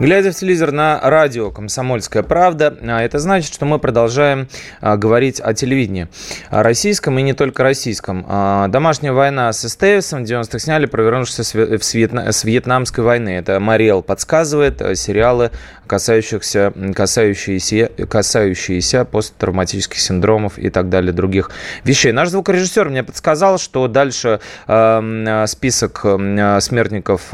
Глядя 0.00 0.32
в 0.32 0.34
телевизор 0.34 0.72
на 0.72 0.98
радио 1.00 1.52
«Комсомольская 1.52 2.24
правда», 2.24 2.76
а, 2.82 3.00
это 3.00 3.20
значит, 3.20 3.54
что 3.54 3.64
мы 3.64 3.78
продолжаем 3.78 4.48
а, 4.80 4.96
говорить 4.96 5.40
о 5.40 5.54
телевидении. 5.54 6.08
О 6.50 6.64
российском 6.64 7.16
и 7.20 7.22
не 7.22 7.32
только 7.32 7.62
российском. 7.62 8.26
А, 8.28 8.66
«Домашняя 8.66 9.12
война» 9.12 9.52
с 9.52 9.64
Эстеевсом 9.64 10.24
в 10.24 10.28
90-х 10.28 10.58
сняли, 10.58 10.86
провернувшись 10.86 11.54
с 11.54 12.44
Вьетнамской 12.44 13.04
войны. 13.04 13.28
Это 13.28 13.60
Мариэл 13.60 14.02
подсказывает 14.02 14.82
сериалы, 14.98 15.52
касающихся, 15.86 16.72
касающиеся, 16.92 17.90
касающиеся 18.08 19.04
посттравматических 19.04 20.00
синдромов 20.00 20.58
и 20.58 20.70
так 20.70 20.88
далее, 20.88 21.12
других 21.12 21.52
вещей. 21.84 22.10
Наш 22.10 22.30
звукорежиссер 22.30 22.88
мне 22.88 23.04
подсказал, 23.04 23.58
что 23.58 23.86
дальше 23.86 24.40
список 24.66 26.00
смертников 26.00 27.32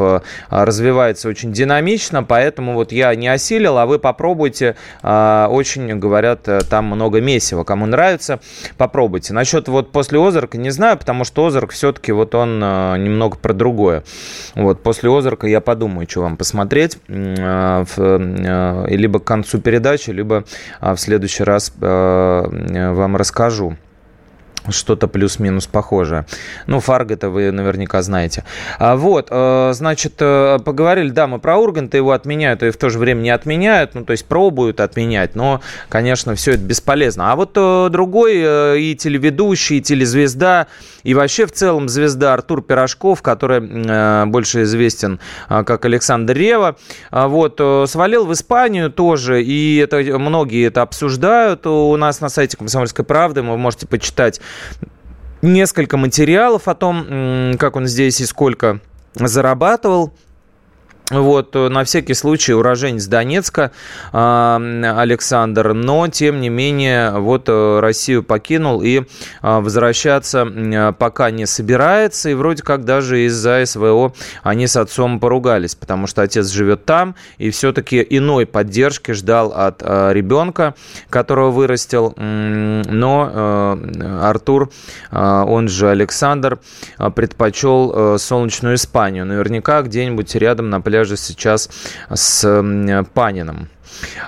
развивается 0.50 1.28
очень 1.28 1.52
динамично, 1.52 2.22
поэтому 2.22 2.50
поэтому 2.60 2.74
вот 2.74 2.92
я 2.92 3.14
не 3.14 3.28
осилил, 3.28 3.78
а 3.78 3.86
вы 3.86 3.98
попробуйте. 3.98 4.76
А, 5.02 5.48
очень, 5.50 5.98
говорят, 5.98 6.46
э, 6.46 6.60
там 6.68 6.84
много 6.84 7.20
месива. 7.20 7.64
Кому 7.64 7.86
нравится, 7.86 8.40
попробуйте. 8.76 9.32
Насчет 9.32 9.68
вот 9.68 9.92
после 9.92 10.18
Озарка 10.20 10.58
не 10.58 10.70
знаю, 10.70 10.98
потому 10.98 11.24
что 11.24 11.46
Озарк 11.46 11.70
все-таки 11.70 12.12
вот 12.12 12.34
он 12.34 12.60
э, 12.62 12.98
немного 12.98 13.38
про 13.38 13.54
другое. 13.54 14.02
Вот 14.54 14.82
после 14.82 15.10
Озарка 15.10 15.46
я 15.46 15.60
подумаю, 15.60 16.06
что 16.08 16.20
вам 16.20 16.36
посмотреть. 16.36 16.98
Э, 17.08 17.84
либо 18.88 19.20
к 19.20 19.24
концу 19.24 19.58
передачи, 19.58 20.10
либо 20.10 20.44
в 20.80 20.96
следующий 20.96 21.44
раз 21.44 21.72
вам 21.80 23.16
расскажу 23.16 23.76
что-то 24.68 25.08
плюс-минус 25.08 25.66
похожее. 25.66 26.26
Ну, 26.66 26.80
Фарго 26.80 27.14
это 27.14 27.30
вы 27.30 27.50
наверняка 27.50 28.02
знаете. 28.02 28.44
А, 28.78 28.96
вот, 28.96 29.28
э, 29.30 29.70
значит, 29.74 30.14
э, 30.20 30.58
поговорили, 30.64 31.10
да, 31.10 31.26
мы 31.26 31.38
про 31.38 31.56
Урганта, 31.56 31.96
его 31.96 32.12
отменяют 32.12 32.62
и 32.62 32.70
в 32.70 32.76
то 32.76 32.90
же 32.90 32.98
время 32.98 33.20
не 33.20 33.30
отменяют, 33.30 33.94
ну, 33.94 34.04
то 34.04 34.12
есть 34.12 34.26
пробуют 34.26 34.80
отменять, 34.80 35.34
но, 35.34 35.60
конечно, 35.88 36.34
все 36.34 36.52
это 36.52 36.60
бесполезно. 36.62 37.32
А 37.32 37.36
вот 37.36 37.52
э, 37.56 37.88
другой 37.90 38.80
и 38.80 38.94
телеведущий, 38.96 39.78
и 39.78 39.80
телезвезда, 39.80 40.66
и 41.02 41.14
вообще 41.14 41.46
в 41.46 41.52
целом 41.52 41.88
звезда 41.88 42.34
Артур 42.34 42.62
Пирожков, 42.62 43.22
который 43.22 44.26
больше 44.26 44.62
известен 44.62 45.20
как 45.48 45.84
Александр 45.84 46.34
Рева, 46.34 46.76
вот, 47.10 47.60
свалил 47.88 48.26
в 48.26 48.32
Испанию 48.32 48.90
тоже, 48.90 49.42
и 49.42 49.76
это 49.76 49.98
многие 50.18 50.66
это 50.66 50.82
обсуждают 50.82 51.66
у 51.66 51.96
нас 51.96 52.20
на 52.20 52.28
сайте 52.28 52.56
«Комсомольской 52.56 53.04
правды», 53.04 53.42
вы 53.42 53.56
можете 53.56 53.86
почитать 53.86 54.40
несколько 55.42 55.96
материалов 55.96 56.68
о 56.68 56.74
том, 56.74 57.56
как 57.58 57.76
он 57.76 57.86
здесь 57.86 58.20
и 58.20 58.26
сколько 58.26 58.80
зарабатывал. 59.14 60.12
Вот, 61.10 61.56
э, 61.56 61.68
на 61.68 61.84
всякий 61.84 62.14
случай 62.14 62.54
уроженец 62.54 63.06
Донецка 63.06 63.72
Александр, 64.12 65.72
но, 65.72 66.08
тем 66.08 66.40
не 66.40 66.48
менее, 66.48 67.10
вот 67.18 67.48
э, 67.48 67.80
Россию 67.80 68.22
покинул 68.22 68.82
и 68.82 69.00
э, 69.00 69.02
возвращаться 69.42 70.46
э, 70.46 70.92
пока 70.92 71.30
не 71.30 71.46
собирается. 71.46 72.30
И 72.30 72.34
вроде 72.34 72.62
как 72.62 72.84
даже 72.84 73.24
из-за 73.26 73.64
СВО 73.64 74.12
они 74.42 74.66
с 74.66 74.76
отцом 74.76 75.18
поругались, 75.20 75.74
потому 75.74 76.06
что 76.06 76.22
отец 76.22 76.48
живет 76.48 76.84
там 76.84 77.14
и 77.38 77.50
все-таки 77.50 78.06
иной 78.08 78.46
поддержки 78.46 79.12
ждал 79.12 79.52
от 79.54 79.82
ребенка, 79.82 80.74
которого 81.08 81.50
вырастил. 81.50 82.14
Но 82.16 83.78
Артур, 84.22 84.70
он 85.10 85.68
же 85.68 85.90
Александр, 85.90 86.60
предпочел 87.14 88.18
солнечную 88.18 88.76
Испанию. 88.76 89.26
Наверняка 89.26 89.82
где-нибудь 89.82 90.34
рядом 90.34 90.70
на 90.70 90.80
пляже 90.80 90.99
пляже 91.00 91.16
сейчас 91.16 91.70
с 92.12 93.04
Паниным. 93.14 93.68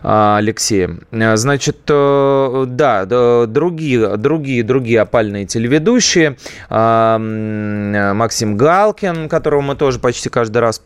А, 0.02 0.36
Алексеем. 0.38 1.02
Значит, 1.10 1.78
э, 1.88 2.64
да, 2.66 3.06
другие, 3.46 4.16
другие, 4.16 4.62
другие 4.62 5.00
опальные 5.00 5.46
телеведущие. 5.46 6.36
А, 6.68 7.18
Максим 8.14 8.56
Галкин, 8.56 9.28
которого 9.28 9.60
мы 9.60 9.76
тоже 9.76 9.98
почти 9.98 10.28
каждый 10.28 10.58
раз 10.58 10.82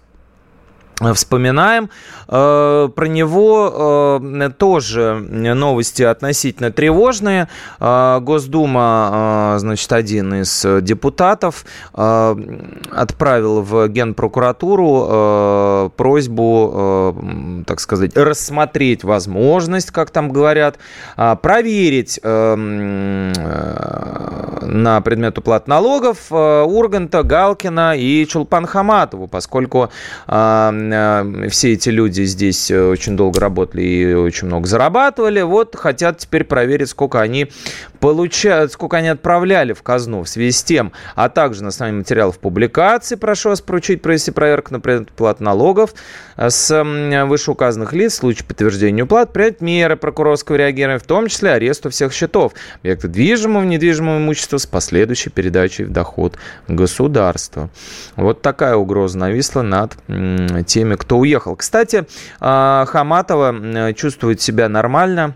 вспоминаем. 1.14 1.90
Э, 2.28 2.88
про 2.95 3.06
него 3.06 4.21
э, 4.21 4.50
тоже 4.56 5.14
новости 5.14 6.02
относительно 6.02 6.71
тревожные. 6.73 7.49
Э, 7.78 8.18
Госдума, 8.21 9.56
значит, 9.59 9.92
один 9.92 10.42
из 10.42 10.66
депутатов 10.83 11.64
отправил 11.92 13.62
в 13.62 13.88
Генпрокуратуру 13.88 15.90
просьбу, 15.97 17.64
так 17.66 17.80
сказать, 17.80 18.16
рассмотреть 18.16 19.02
возможность, 19.04 19.90
как 19.90 20.11
там 20.11 20.30
говорят, 20.30 20.78
проверить 21.16 22.18
на 22.23 23.33
предмет 25.02 25.38
уплат 25.38 25.68
налогов 25.68 26.30
Урганта, 26.30 27.23
Галкина 27.23 27.97
и 27.97 28.26
Чулпан 28.26 28.66
Хаматову, 28.66 29.28
поскольку 29.28 29.90
все 30.26 31.73
эти 31.73 31.90
люди 31.90 32.15
здесь 32.25 32.70
э, 32.70 32.80
очень 32.82 33.16
долго 33.16 33.40
работали 33.40 33.82
и 33.82 34.14
очень 34.14 34.46
много 34.46 34.66
зарабатывали. 34.66 35.42
Вот 35.42 35.76
хотят 35.76 36.18
теперь 36.18 36.44
проверить, 36.44 36.88
сколько 36.88 37.20
они 37.20 37.50
получают, 38.00 38.73
сколько 38.73 38.99
они 38.99 39.08
отправляли 39.08 39.73
в 39.73 39.82
казну 39.82 40.23
в 40.23 40.28
связи 40.28 40.52
с 40.52 40.62
тем, 40.62 40.92
а 41.14 41.28
также 41.28 41.62
на 41.62 41.68
основании 41.68 41.99
материалов 41.99 42.38
публикации 42.38 43.16
прошу 43.16 43.50
вас 43.50 43.61
поручить 43.61 44.02
провести 44.02 44.30
проверку 44.30 44.73
на 44.73 44.80
предмет 44.80 45.40
налогов 45.40 45.94
э, 46.37 46.50
с 46.50 46.85
вышеуказанных 47.26 47.92
лиц 47.92 48.14
в 48.14 48.16
случае 48.16 48.46
подтверждения 48.46 49.02
уплат, 49.02 49.32
принять 49.32 49.61
меры 49.61 49.96
прокурорского 49.96 50.56
реагирования, 50.56 50.99
в 50.99 51.06
том 51.06 51.28
числе 51.28 51.52
аресту 51.52 51.90
всех 51.90 52.12
счетов, 52.12 52.52
объекта 52.80 53.08
движимого, 53.08 53.64
недвижимого 53.64 54.18
имущества 54.18 54.58
с 54.58 54.66
последующей 54.66 55.30
передачей 55.30 55.85
в 55.85 55.90
доход 55.90 56.37
государства. 56.68 57.70
Вот 58.16 58.42
такая 58.42 58.76
угроза 58.76 59.18
нависла 59.18 59.62
над 59.62 59.96
теми, 60.66 60.94
кто 60.94 61.18
уехал. 61.18 61.56
Кстати, 61.56 62.06
а, 62.41 62.85
Хаматова 62.87 63.93
чувствует 63.95 64.41
себя 64.41 64.69
нормально. 64.69 65.35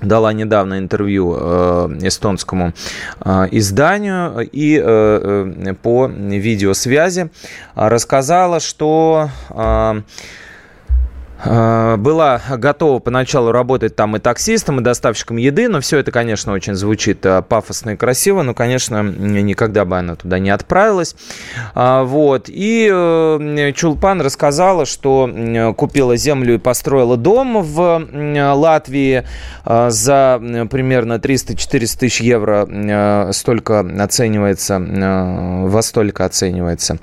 Дала 0.00 0.32
недавно 0.32 0.78
интервью 0.78 1.36
э, 1.36 1.98
эстонскому 2.02 2.72
э, 3.20 3.48
изданию 3.50 4.48
и 4.52 4.80
э, 4.80 5.74
по 5.82 6.06
видеосвязи 6.06 7.30
рассказала, 7.74 8.60
что 8.60 9.28
Э, 9.50 10.02
была 11.44 12.40
готова 12.50 12.98
поначалу 12.98 13.52
работать 13.52 13.94
там 13.94 14.16
и 14.16 14.18
таксистом, 14.18 14.80
и 14.80 14.82
доставщиком 14.82 15.36
еды, 15.36 15.68
но 15.68 15.80
все 15.80 15.98
это, 15.98 16.10
конечно, 16.10 16.52
очень 16.52 16.74
звучит 16.74 17.24
э, 17.24 17.42
пафосно 17.42 17.90
и 17.90 17.96
красиво, 17.96 18.42
но, 18.42 18.54
конечно, 18.54 19.02
никогда 19.02 19.84
бы 19.84 19.98
она 19.98 20.16
туда 20.16 20.38
не 20.38 20.50
отправилась. 20.50 21.14
А, 21.74 22.02
вот. 22.02 22.46
И 22.48 22.88
э, 22.90 23.72
Чулпан 23.74 24.20
рассказала, 24.20 24.86
что 24.86 25.30
купила 25.76 26.16
землю 26.16 26.54
и 26.54 26.58
построила 26.58 27.16
дом 27.16 27.62
в 27.62 28.06
Латвии 28.54 29.24
за 29.64 30.40
примерно 30.70 31.14
300-400 31.14 31.98
тысяч 31.98 32.20
евро. 32.20 33.32
Столько 33.32 33.80
оценивается, 33.80 34.78
во 34.80 35.82
столько 35.82 36.24
оценивается 36.24 36.98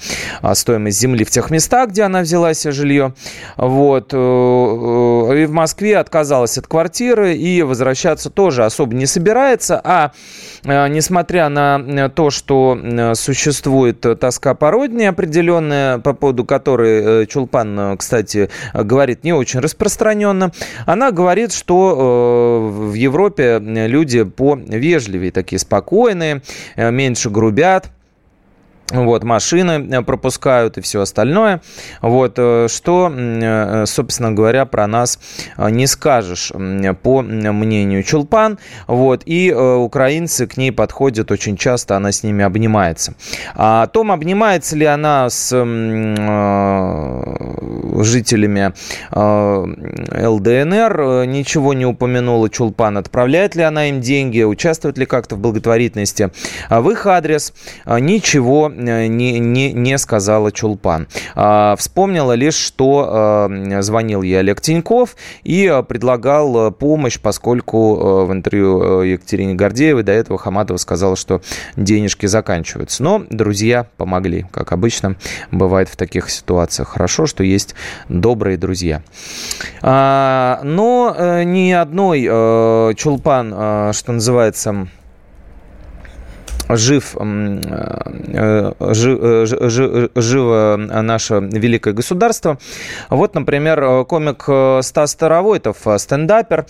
стоимость 0.53 0.99
земли 0.99 1.23
в 1.23 1.31
тех 1.31 1.49
местах, 1.51 1.89
где 1.89 2.03
она 2.03 2.21
взяла 2.21 2.53
себе 2.53 2.71
жилье. 2.71 3.13
Вот 3.57 4.13
Э, 4.13 4.24
и 4.25 5.45
в 5.45 5.51
Москве 5.51 5.97
отказалась 5.97 6.57
от 6.57 6.67
квартиры 6.67 7.35
и 7.35 7.61
возвращаться 7.61 8.29
тоже 8.29 8.65
особо 8.65 8.95
не 8.95 9.05
собирается. 9.05 9.79
А 9.83 10.11
э, 10.63 10.87
несмотря 10.87 11.49
на 11.49 11.79
э, 11.79 12.09
то, 12.09 12.29
что 12.29 12.77
существует 13.15 14.05
тоска 14.19 14.55
по 14.55 14.71
родине 14.71 15.09
определенная, 15.09 15.99
по 15.99 16.13
поводу 16.13 16.45
которой 16.45 17.25
Чулпан, 17.27 17.97
кстати, 17.97 18.49
говорит 18.73 19.23
не 19.23 19.33
очень 19.33 19.59
распространенно, 19.59 20.51
она 20.85 21.11
говорит, 21.11 21.53
что 21.53 22.71
в 22.71 22.93
Европе 22.93 23.59
люди 23.59 24.23
по 24.23 24.55
вежливее, 24.55 25.31
такие 25.31 25.59
спокойные, 25.59 26.41
меньше 26.75 27.29
грубят. 27.29 27.91
Вот, 28.91 29.23
машины 29.23 29.87
э, 29.91 30.01
пропускают 30.03 30.77
и 30.77 30.81
все 30.81 31.01
остальное. 31.01 31.61
Вот, 32.01 32.35
э, 32.37 32.67
что, 32.69 33.11
э, 33.11 33.85
собственно 33.87 34.31
говоря, 34.31 34.65
про 34.65 34.85
нас 34.85 35.19
не 35.57 35.87
скажешь, 35.87 36.51
по 37.01 37.21
мнению 37.21 38.03
Чулпан. 38.03 38.59
Вот, 38.87 39.23
и 39.25 39.51
украинцы 39.51 40.45
к 40.45 40.57
ней 40.57 40.71
подходят 40.71 41.31
очень 41.31 41.57
часто, 41.57 41.97
она 41.97 42.11
с 42.11 42.23
ними 42.23 42.43
обнимается. 42.43 43.15
А 43.55 43.83
о 43.83 43.87
том, 43.87 44.11
обнимается 44.11 44.75
ли 44.75 44.85
она 44.85 45.29
с 45.29 45.49
жителями 48.03 48.73
ЛДНР, 49.11 51.25
ничего 51.25 51.73
не 51.73 51.85
упомянула 51.85 52.49
Чулпан. 52.49 52.97
Отправляет 52.97 53.55
ли 53.55 53.63
она 53.63 53.89
им 53.89 54.01
деньги, 54.01 54.43
участвует 54.43 54.97
ли 54.97 55.05
как-то 55.05 55.35
в 55.35 55.39
благотворительности 55.39 56.31
в 56.69 56.89
их 56.89 57.05
адрес, 57.05 57.53
ничего 57.85 58.71
не, 58.75 59.39
не, 59.39 59.73
не 59.73 59.97
сказала 59.97 60.51
Чулпан. 60.51 61.07
А, 61.35 61.75
вспомнила 61.77 62.33
лишь, 62.33 62.55
что 62.55 63.47
э, 63.49 63.81
звонил 63.81 64.21
ей 64.21 64.39
Олег 64.39 64.61
Тиньков 64.61 65.15
и 65.43 65.65
э, 65.65 65.83
предлагал 65.83 66.71
помощь, 66.71 67.19
поскольку 67.19 68.25
в 68.25 68.31
интервью 68.31 69.01
Екатерине 69.01 69.55
Гордеевой 69.55 70.03
до 70.03 70.11
этого 70.11 70.37
Хаматова 70.37 70.77
сказала, 70.77 71.15
что 71.15 71.41
денежки 71.75 72.25
заканчиваются. 72.25 73.03
Но 73.03 73.23
друзья 73.29 73.87
помогли, 73.97 74.45
как 74.51 74.71
обычно 74.71 75.15
бывает 75.51 75.89
в 75.89 75.95
таких 75.95 76.29
ситуациях. 76.29 76.89
Хорошо, 76.89 77.25
что 77.25 77.43
есть 77.43 77.75
добрые 78.09 78.57
друзья. 78.57 79.01
А, 79.81 80.59
но 80.63 81.43
ни 81.43 81.71
одной 81.71 82.95
Чулпан, 82.95 83.93
что 83.93 84.11
называется, 84.11 84.87
жив, 86.69 87.15
э, 87.19 88.71
жив, 88.93 89.19
э, 89.21 89.45
жив, 89.45 90.09
живо 90.15 90.77
наше 90.77 91.35
великое 91.35 91.93
государство. 91.93 92.57
Вот, 93.09 93.35
например, 93.35 94.05
комик 94.05 94.49
Стас 94.83 95.11
Старовойтов, 95.11 95.77
стендапер, 95.97 96.65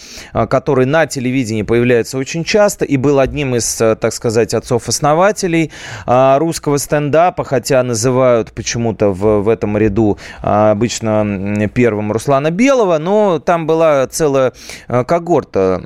который 0.49 0.86
на 0.86 1.05
телевидении 1.05 1.63
появляется 1.63 2.17
очень 2.17 2.43
часто 2.43 2.86
и 2.86 2.97
был 2.97 3.19
одним 3.19 3.55
из, 3.55 3.75
так 3.75 4.13
сказать, 4.13 4.53
отцов-основателей 4.53 5.71
русского 6.05 6.77
стендапа, 6.77 7.43
хотя 7.43 7.84
называют 7.84 8.51
почему-то 8.51 9.10
в, 9.10 9.41
в 9.41 9.49
этом 9.49 9.77
ряду 9.77 10.17
обычно 10.41 11.67
первым 11.73 12.12
Руслана 12.12 12.51
Белого, 12.51 12.97
но 12.97 13.39
там 13.39 13.67
была 13.67 14.08
целая 14.08 14.53
когорта 14.88 15.81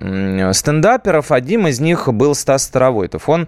стендаперов, 0.53 1.31
одним 1.31 1.67
из 1.67 1.79
них 1.79 2.07
был 2.11 2.35
Стас 2.35 2.63
Старовойтов. 2.63 3.29
Он 3.29 3.47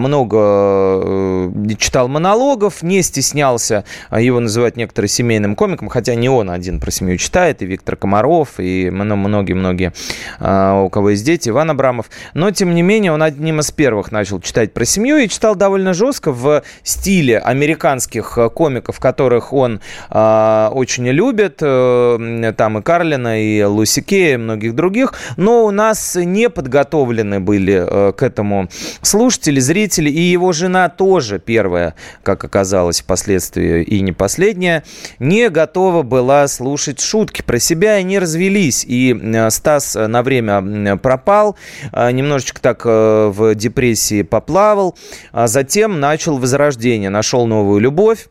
много 0.00 0.38
э, 0.40 1.50
читал 1.78 2.08
монологов, 2.08 2.82
не 2.82 3.02
стеснялся 3.02 3.84
а 4.08 4.20
его 4.20 4.40
называть 4.40 4.76
некоторые 4.76 5.08
семейным 5.08 5.54
комиком, 5.54 5.88
хотя 5.88 6.14
не 6.14 6.28
он 6.28 6.50
один 6.50 6.80
про 6.80 6.90
семью 6.90 7.16
читает, 7.18 7.62
и 7.62 7.66
Виктор 7.66 7.96
Комаров, 7.96 8.58
и 8.58 8.90
многие-многие, 8.90 9.92
а, 10.38 10.82
у 10.82 10.88
кого 10.88 11.10
есть 11.10 11.24
дети, 11.24 11.50
Иван 11.50 11.70
Абрамов. 11.70 12.06
Но, 12.34 12.50
тем 12.50 12.74
не 12.74 12.82
менее, 12.82 13.12
он 13.12 13.22
одним 13.22 13.60
из 13.60 13.70
первых 13.70 14.12
начал 14.12 14.40
читать 14.40 14.72
про 14.72 14.84
семью 14.84 15.18
и 15.18 15.28
читал 15.28 15.54
довольно 15.54 15.94
жестко 15.94 16.32
в 16.32 16.62
стиле 16.82 17.38
американских 17.38 18.38
э, 18.38 18.48
комиков, 18.50 18.98
которых 18.98 19.52
он 19.52 19.80
а, 20.08 20.70
очень 20.72 21.08
любит. 21.08 21.58
Э, 21.60 22.52
там 22.56 22.78
и 22.78 22.82
Карлина, 22.82 23.42
и 23.42 23.62
Луси 23.62 24.02
Кея, 24.02 24.34
и 24.34 24.36
многих 24.36 24.74
других. 24.74 25.14
Но 25.36 25.64
у 25.64 25.70
нас 25.70 26.16
не 26.16 26.48
подготовлены 26.48 27.40
были 27.40 28.12
к 28.12 28.22
этому 28.22 28.68
слушатели, 29.02 29.60
зрители, 29.60 29.89
зрители, 29.90 30.10
и 30.10 30.20
его 30.20 30.52
жена 30.52 30.88
тоже 30.88 31.38
первая, 31.38 31.94
как 32.22 32.44
оказалось 32.44 33.00
впоследствии, 33.00 33.82
и 33.82 34.00
не 34.00 34.12
последняя, 34.12 34.84
не 35.18 35.48
готова 35.50 36.02
была 36.02 36.46
слушать 36.48 37.00
шутки 37.00 37.42
про 37.42 37.58
себя, 37.58 37.98
и 37.98 38.04
не 38.04 38.18
развелись. 38.18 38.84
И 38.86 39.14
э, 39.14 39.50
Стас 39.50 39.94
на 39.94 40.22
время 40.22 40.96
пропал, 40.96 41.56
э, 41.92 42.10
немножечко 42.12 42.60
так 42.60 42.82
э, 42.84 43.32
в 43.34 43.54
депрессии 43.54 44.22
поплавал, 44.22 44.96
а 45.32 45.48
затем 45.48 46.00
начал 46.00 46.38
возрождение, 46.38 47.10
нашел 47.10 47.46
новую 47.46 47.80
любовь. 47.80 48.28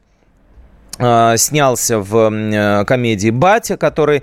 А, 1.02 1.38
снялся 1.38 2.00
в 2.00 2.30
э, 2.30 2.84
комедии 2.84 3.30
«Батя», 3.30 3.78
который 3.78 4.22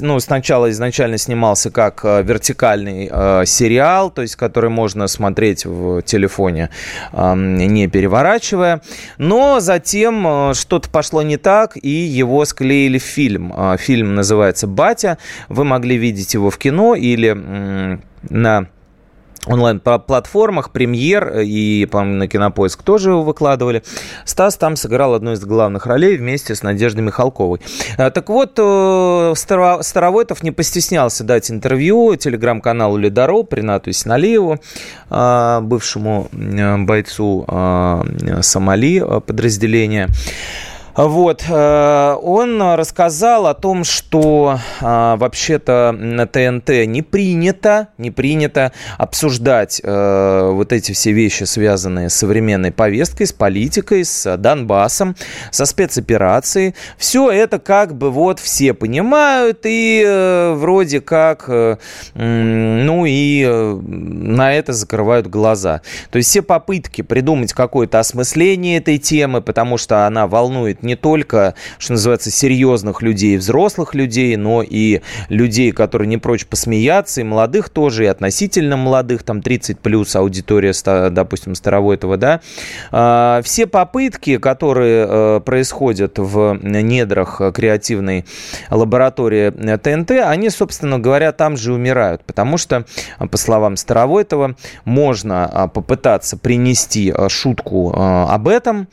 ну, 0.00 0.20
сначала 0.20 0.70
изначально 0.70 1.16
снимался 1.16 1.70
как 1.70 2.04
э, 2.04 2.22
вертикальный 2.22 3.08
э, 3.10 3.44
сериал, 3.46 4.10
то 4.10 4.20
есть 4.20 4.36
который 4.36 4.68
можно 4.68 5.06
смотреть 5.08 5.64
в 5.64 6.02
телефоне, 6.02 6.68
не 7.12 7.88
переворачивая. 7.88 8.82
Но 9.16 9.60
затем 9.60 10.52
что-то 10.54 10.90
пошло 10.90 11.22
не 11.22 11.38
так, 11.38 11.78
и 11.80 11.88
его 11.88 12.44
склеили 12.44 12.98
в 12.98 13.02
фильм. 13.02 13.54
Фильм 13.78 14.14
называется 14.14 14.66
«Батя». 14.66 15.18
Вы 15.48 15.64
могли 15.64 15.96
видеть 15.96 16.34
его 16.34 16.50
в 16.50 16.58
кино 16.58 16.94
или 16.94 17.98
на 18.28 18.66
онлайн-платформах, 19.48 20.70
премьер 20.70 21.28
э, 21.28 21.44
и, 21.44 21.86
по-моему, 21.86 22.16
на 22.16 22.28
Кинопоиск 22.28 22.82
тоже 22.82 23.10
его 23.10 23.22
выкладывали. 23.22 23.82
Стас 24.24 24.56
там 24.56 24.76
сыграл 24.76 25.14
одну 25.14 25.32
из 25.32 25.40
главных 25.40 25.86
ролей 25.86 26.16
вместе 26.16 26.54
с 26.54 26.62
Надеждой 26.62 27.00
Михалковой. 27.00 27.60
Э, 27.96 28.10
так 28.10 28.28
вот, 28.28 28.52
э, 28.58 29.32
Старовойтов 29.34 30.42
не 30.42 30.50
постеснялся 30.50 31.24
дать 31.24 31.50
интервью 31.50 32.16
телеграм-каналу 32.16 32.96
Ледоро 32.96 33.42
Принату 33.42 33.92
Синалиеву, 33.92 34.58
бывшему 35.08 36.28
бойцу 36.32 37.46
Сомали 38.40 39.04
подразделения. 39.26 40.08
Вот, 40.98 41.44
э, 41.48 42.16
он 42.20 42.60
рассказал 42.60 43.46
о 43.46 43.54
том, 43.54 43.84
что 43.84 44.58
э, 44.80 44.84
вообще-то 44.84 45.94
на 45.96 46.26
ТНТ 46.26 46.86
не 46.86 47.02
принято, 47.02 47.90
не 47.98 48.10
принято 48.10 48.72
обсуждать 48.96 49.80
э, 49.80 50.50
вот 50.52 50.72
эти 50.72 50.90
все 50.90 51.12
вещи, 51.12 51.44
связанные 51.44 52.08
с 52.08 52.14
современной 52.14 52.72
повесткой, 52.72 53.28
с 53.28 53.32
политикой, 53.32 54.04
с 54.04 54.36
Донбассом, 54.38 55.14
со 55.52 55.66
спецоперацией. 55.66 56.74
Все 56.96 57.30
это 57.30 57.60
как 57.60 57.94
бы 57.94 58.10
вот 58.10 58.40
все 58.40 58.74
понимают 58.74 59.60
и 59.66 60.52
вроде 60.56 61.00
как, 61.00 61.48
ну 62.14 63.04
и 63.06 63.46
на 63.46 64.52
это 64.52 64.72
закрывают 64.72 65.28
глаза. 65.28 65.82
То 66.10 66.16
есть 66.16 66.30
все 66.30 66.42
попытки 66.42 67.02
придумать 67.02 67.52
какое-то 67.52 68.00
осмысление 68.00 68.78
этой 68.78 68.98
темы, 68.98 69.42
потому 69.42 69.78
что 69.78 70.04
она 70.04 70.26
волнует 70.26 70.82
не 70.88 70.96
только, 70.96 71.54
что 71.78 71.92
называется, 71.92 72.30
серьезных 72.30 73.02
людей, 73.02 73.36
взрослых 73.36 73.94
людей, 73.94 74.34
но 74.36 74.62
и 74.62 75.02
людей, 75.28 75.70
которые 75.72 76.08
не 76.08 76.16
прочь 76.16 76.46
посмеяться, 76.46 77.20
и 77.20 77.24
молодых 77.24 77.68
тоже, 77.68 78.04
и 78.04 78.06
относительно 78.06 78.76
молодых, 78.76 79.22
там 79.22 79.42
30 79.42 79.78
плюс 79.80 80.16
аудитория, 80.16 80.72
допустим, 81.10 81.54
Старовойтова, 81.54 82.16
да. 82.16 82.40
А, 82.90 83.42
все 83.44 83.66
попытки, 83.66 84.38
которые 84.38 85.06
э, 85.08 85.40
происходят 85.44 86.18
в 86.18 86.58
недрах 86.62 87.40
креативной 87.54 88.24
лаборатории 88.70 89.50
ТНТ, 89.76 90.10
они, 90.10 90.48
собственно 90.50 90.98
говоря, 90.98 91.32
там 91.32 91.56
же 91.56 91.74
умирают, 91.74 92.24
потому 92.24 92.56
что, 92.56 92.86
по 93.18 93.36
словам 93.36 93.76
Старовойтова, 93.76 94.56
можно 94.84 95.44
а, 95.46 95.68
попытаться 95.68 96.38
принести 96.38 97.12
а, 97.14 97.28
шутку 97.28 97.92
об 97.94 98.48
этом, 98.48 98.88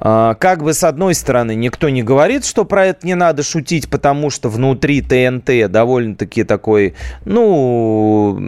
как 0.00 0.62
бы 0.62 0.72
с 0.72 0.82
одной 0.82 1.14
стороны 1.14 1.54
никто 1.54 1.88
не 1.90 2.02
говорит, 2.02 2.44
что 2.44 2.64
про 2.64 2.86
это 2.86 3.06
не 3.06 3.14
надо 3.14 3.42
шутить, 3.42 3.90
потому 3.90 4.30
что 4.30 4.48
внутри 4.48 5.02
ТНТ 5.02 5.70
довольно-таки 5.70 6.44
такой, 6.44 6.94
ну, 7.24 8.38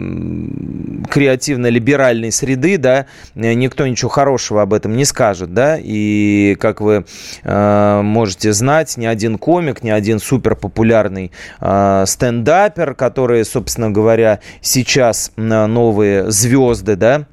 креативно-либеральной 1.09 2.31
среды, 2.31 2.77
да, 2.77 3.05
никто 3.35 3.85
ничего 3.85 4.09
хорошего 4.09 4.61
об 4.63 4.73
этом 4.73 4.95
не 4.95 5.05
скажет, 5.05 5.53
да, 5.53 5.77
и 5.79 6.55
как 6.59 6.81
вы 6.81 7.05
э, 7.43 8.01
можете 8.01 8.53
знать, 8.53 8.97
ни 8.97 9.05
один 9.05 9.37
комик, 9.37 9.83
ни 9.83 9.89
один 9.89 10.19
суперпопулярный 10.19 11.31
э, 11.61 12.03
стендапер, 12.07 12.95
которые, 12.95 13.45
собственно 13.45 13.91
говоря, 13.91 14.39
сейчас 14.61 15.31
новые 15.35 16.31
звезды, 16.31 16.95
да, 16.95 17.27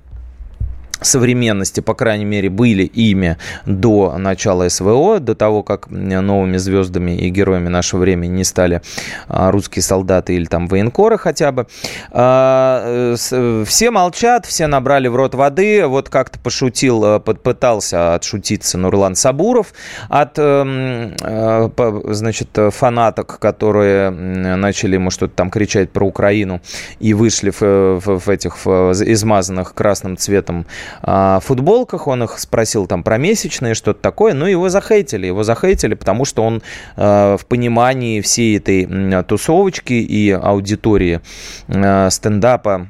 современности, 1.03 1.81
по 1.81 1.95
крайней 1.95 2.25
мере, 2.25 2.51
были 2.51 2.85
ими 2.85 3.37
до 3.67 4.17
начала 4.19 4.69
СВО, 4.69 5.21
до 5.21 5.35
того, 5.35 5.63
как 5.63 5.91
новыми 5.91 6.57
звездами 6.57 7.17
и 7.17 7.31
героями 7.31 7.69
нашего 7.69 8.01
времени 8.01 8.31
не 8.31 8.45
стали 8.45 8.83
а, 9.29 9.51
русские 9.51 9.83
солдаты 9.83 10.35
или 10.35 10.45
там 10.45 10.69
военкоры 10.69 11.19
хотя 11.19 11.53
бы. 11.53 11.67
А, 12.11 13.15
все 13.17 13.91
молчат, 13.91 14.47
все 14.47 14.67
набрали 14.67 15.09
в 15.09 15.17
рот 15.17 15.35
воды. 15.35 15.87
Вот 15.87 16.09
как-то 16.09 16.39
пошутил, 16.39 17.05
э, 17.05 17.21
пытался 17.21 18.15
отшутиться 18.15 18.79
Нурлан 18.79 19.15
Сабуров 19.15 19.73
от, 20.09 20.39
эм, 20.39 21.15
э, 21.21 21.69
значит, 22.11 22.49
фанаток, 22.71 23.39
которые 23.39 24.11
начали 24.11 24.95
ему 24.95 25.11
что-то 25.11 25.35
там 25.35 25.51
кричать 25.51 25.91
про 25.91 26.07
Украину 26.07 26.61
и 26.99 27.15
вышли 27.15 27.51
в, 27.51 28.29
этих 28.29 28.67
измазанных 28.67 29.75
красным 29.75 30.17
цветом 30.17 30.67
а, 31.03 31.41
футболках, 31.41 32.07
он 32.07 32.25
их 32.25 32.39
спросил 32.39 32.87
там 32.87 33.03
про 33.03 33.19
месячные, 33.19 33.75
что-то 33.75 34.01
такое, 34.01 34.35
ну 34.35 34.47
его 34.47 34.69
захейтили, 34.69 35.27
его 35.27 35.43
захейтили, 35.43 35.95
потому 35.95 36.25
что 36.25 36.43
он 36.43 36.63
а, 36.97 37.37
в 37.37 37.47
понимании 37.47 38.21
всей 38.21 38.59
этой 38.59 38.89
тусовочки 39.25 39.95
и 39.95 40.31
аудитории 40.31 41.21
а, 41.69 42.11
стендапа 42.11 42.89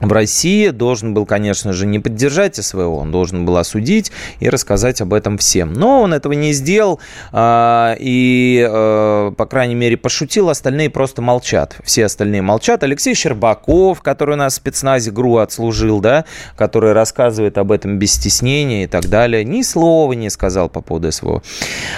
в 0.00 0.12
России 0.12 0.70
должен 0.70 1.12
был, 1.12 1.26
конечно 1.26 1.72
же, 1.72 1.86
не 1.86 1.98
поддержать 1.98 2.56
СВО, 2.56 2.88
он 2.88 3.12
должен 3.12 3.44
был 3.44 3.56
осудить 3.58 4.10
и 4.40 4.48
рассказать 4.48 5.00
об 5.00 5.12
этом 5.12 5.36
всем. 5.36 5.72
Но 5.72 6.00
он 6.00 6.14
этого 6.14 6.32
не 6.32 6.52
сделал 6.52 7.00
а, 7.32 7.96
и, 7.98 8.66
а, 8.68 9.32
по 9.32 9.46
крайней 9.46 9.74
мере, 9.74 9.96
пошутил, 9.96 10.48
остальные 10.48 10.90
просто 10.90 11.20
молчат. 11.20 11.76
Все 11.84 12.06
остальные 12.06 12.42
молчат. 12.42 12.82
Алексей 12.82 13.14
Щербаков, 13.14 14.00
который 14.00 14.34
у 14.34 14.38
нас 14.38 14.54
в 14.54 14.56
спецназе 14.56 15.10
ГРУ 15.10 15.36
отслужил, 15.36 16.00
да, 16.00 16.24
который 16.56 16.92
рассказывает 16.92 17.58
об 17.58 17.70
этом 17.70 17.98
без 17.98 18.14
стеснения 18.14 18.84
и 18.84 18.86
так 18.86 19.08
далее, 19.08 19.44
ни 19.44 19.62
слова 19.62 20.12
не 20.14 20.30
сказал 20.30 20.70
по 20.70 20.80
поводу 20.80 21.12
СВО. 21.12 21.42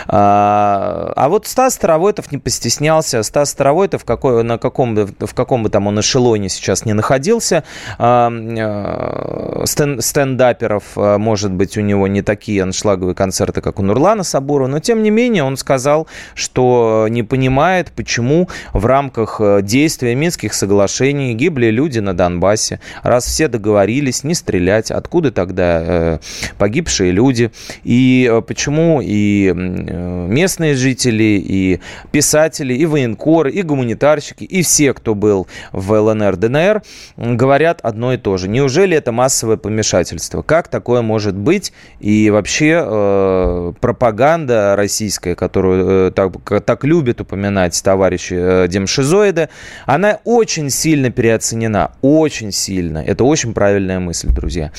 А, 0.09 1.13
а 1.15 1.29
вот 1.29 1.47
Стас 1.47 1.75
Старовойтов 1.75 2.33
не 2.33 2.39
постеснялся. 2.39 3.23
Стас 3.23 3.51
Старовойтов, 3.51 4.05
какой, 4.05 4.43
на 4.43 4.59
каком, 4.59 4.95
в 4.97 5.35
каком 5.35 5.63
бы 5.63 5.69
там 5.69 5.87
он 5.87 6.01
эшелоне 6.01 6.49
сейчас 6.49 6.85
не 6.85 6.95
находился, 6.95 7.63
Э, 7.99 9.65
стендаперов, 9.65 10.85
э, 10.97 11.19
может 11.19 11.53
быть, 11.53 11.77
у 11.77 11.81
него 11.81 12.07
не 12.07 12.23
такие 12.23 12.63
аншлаговые 12.63 13.15
концерты, 13.15 13.61
как 13.61 13.79
у 13.79 13.83
Нурлана 13.83 14.23
Сабурова, 14.23 14.69
но 14.69 14.81
тем 14.81 15.03
не 15.03 15.11
менее 15.11 15.45
он 15.45 15.57
сказал, 15.57 16.07
что 16.35 17.07
не 17.09 17.23
понимает, 17.23 17.93
почему 17.95 18.49
в 18.73 18.87
рамках 18.87 19.41
э, 19.41 19.61
действия 19.63 20.15
Минских 20.15 20.55
соглашений 20.55 21.35
гибли 21.35 21.67
люди 21.67 21.99
на 21.99 22.15
Донбассе. 22.15 22.81
Раз 23.03 23.25
все 23.27 23.49
договорились 23.49 24.25
не 24.25 24.35
стрелять, 24.35 24.91
откуда 24.91 25.31
тогда 25.31 26.19
погибшие 26.59 27.13
люди? 27.13 27.51
И 27.85 28.41
почему 28.47 29.01
и 29.03 29.53
местные 29.53 30.75
жители, 30.75 31.43
и 31.43 31.81
писатели, 32.11 32.75
и 32.75 32.87
военкоры, 32.87 33.51
и 33.51 33.63
гуманитарщики, 33.63 34.45
и 34.45 34.63
все, 34.63 34.93
кто 34.93 35.15
был 35.15 35.47
в 35.73 35.93
ЛНР, 35.93 36.37
ДНР, 36.37 36.83
говорят 37.17 37.72
одно 37.81 38.13
и 38.13 38.17
то 38.17 38.37
же. 38.37 38.49
Неужели 38.49 38.97
это 38.97 39.13
массовое 39.13 39.57
помешательство? 39.57 40.43
Как 40.43 40.69
такое 40.69 41.03
может 41.03 41.35
быть? 41.35 41.73
И 42.01 42.31
вообще 42.31 42.83
э, 42.85 43.73
пропаганда 43.81 44.75
российская, 44.77 45.35
которую 45.35 46.09
э, 46.09 46.11
так, 46.11 46.65
так 46.65 46.85
любят 46.85 47.21
упоминать 47.21 47.81
товарищи 47.83 48.35
э, 48.37 48.69
демшизоиды, 48.69 49.49
она 49.87 50.19
очень 50.25 50.71
сильно 50.71 51.11
переоценена. 51.11 51.93
Очень 52.03 52.53
сильно. 52.53 52.99
Это 52.99 53.25
очень 53.25 53.55
правильная 53.55 54.01
мысль, 54.01 54.29
друзья. 54.29 54.73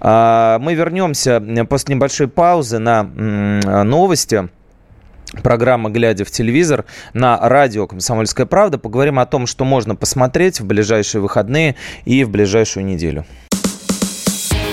Э, 0.00 0.58
мы 0.60 0.74
вернемся 0.74 1.42
после 1.68 1.94
небольшой 1.94 2.28
паузы 2.28 2.78
на 2.78 3.08
э, 3.16 3.82
новости 3.84 4.48
программа 5.42 5.90
«Глядя 5.90 6.24
в 6.24 6.30
телевизор» 6.30 6.84
на 7.12 7.38
радио 7.48 7.86
«Комсомольская 7.86 8.46
правда». 8.46 8.78
Поговорим 8.78 9.18
о 9.18 9.26
том, 9.26 9.46
что 9.46 9.64
можно 9.64 9.96
посмотреть 9.96 10.60
в 10.60 10.66
ближайшие 10.66 11.20
выходные 11.20 11.76
и 12.04 12.24
в 12.24 12.30
ближайшую 12.30 12.86
неделю. 12.86 13.24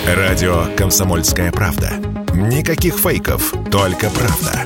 Радио 0.08 0.65
«Комсомольская 0.78 1.52
правда». 1.52 1.91
Никаких 2.34 2.98
фейков, 2.98 3.54
только 3.72 4.10
правда. 4.10 4.63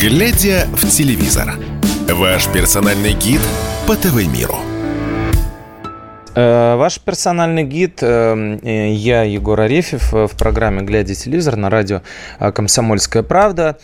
«Глядя 0.00 0.68
в 0.72 0.88
телевизор»– 0.88 1.54
ваш 2.08 2.46
персональный 2.48 3.12
гид 3.12 3.40
по 3.86 3.96
ТВ-миру. 3.96 4.65
Э, 6.36 6.76
ваш 6.76 7.00
персональный 7.00 7.64
гид, 7.64 8.02
э, 8.02 8.58
э, 8.62 8.92
я, 8.92 9.22
Егор 9.22 9.58
Арефьев, 9.58 10.12
в 10.12 10.36
программе 10.36 10.82
«Глядя 10.82 11.14
телевизор» 11.14 11.56
на 11.56 11.70
радио 11.70 12.02
«Комсомольская 12.38 13.22
правда» 13.22 13.78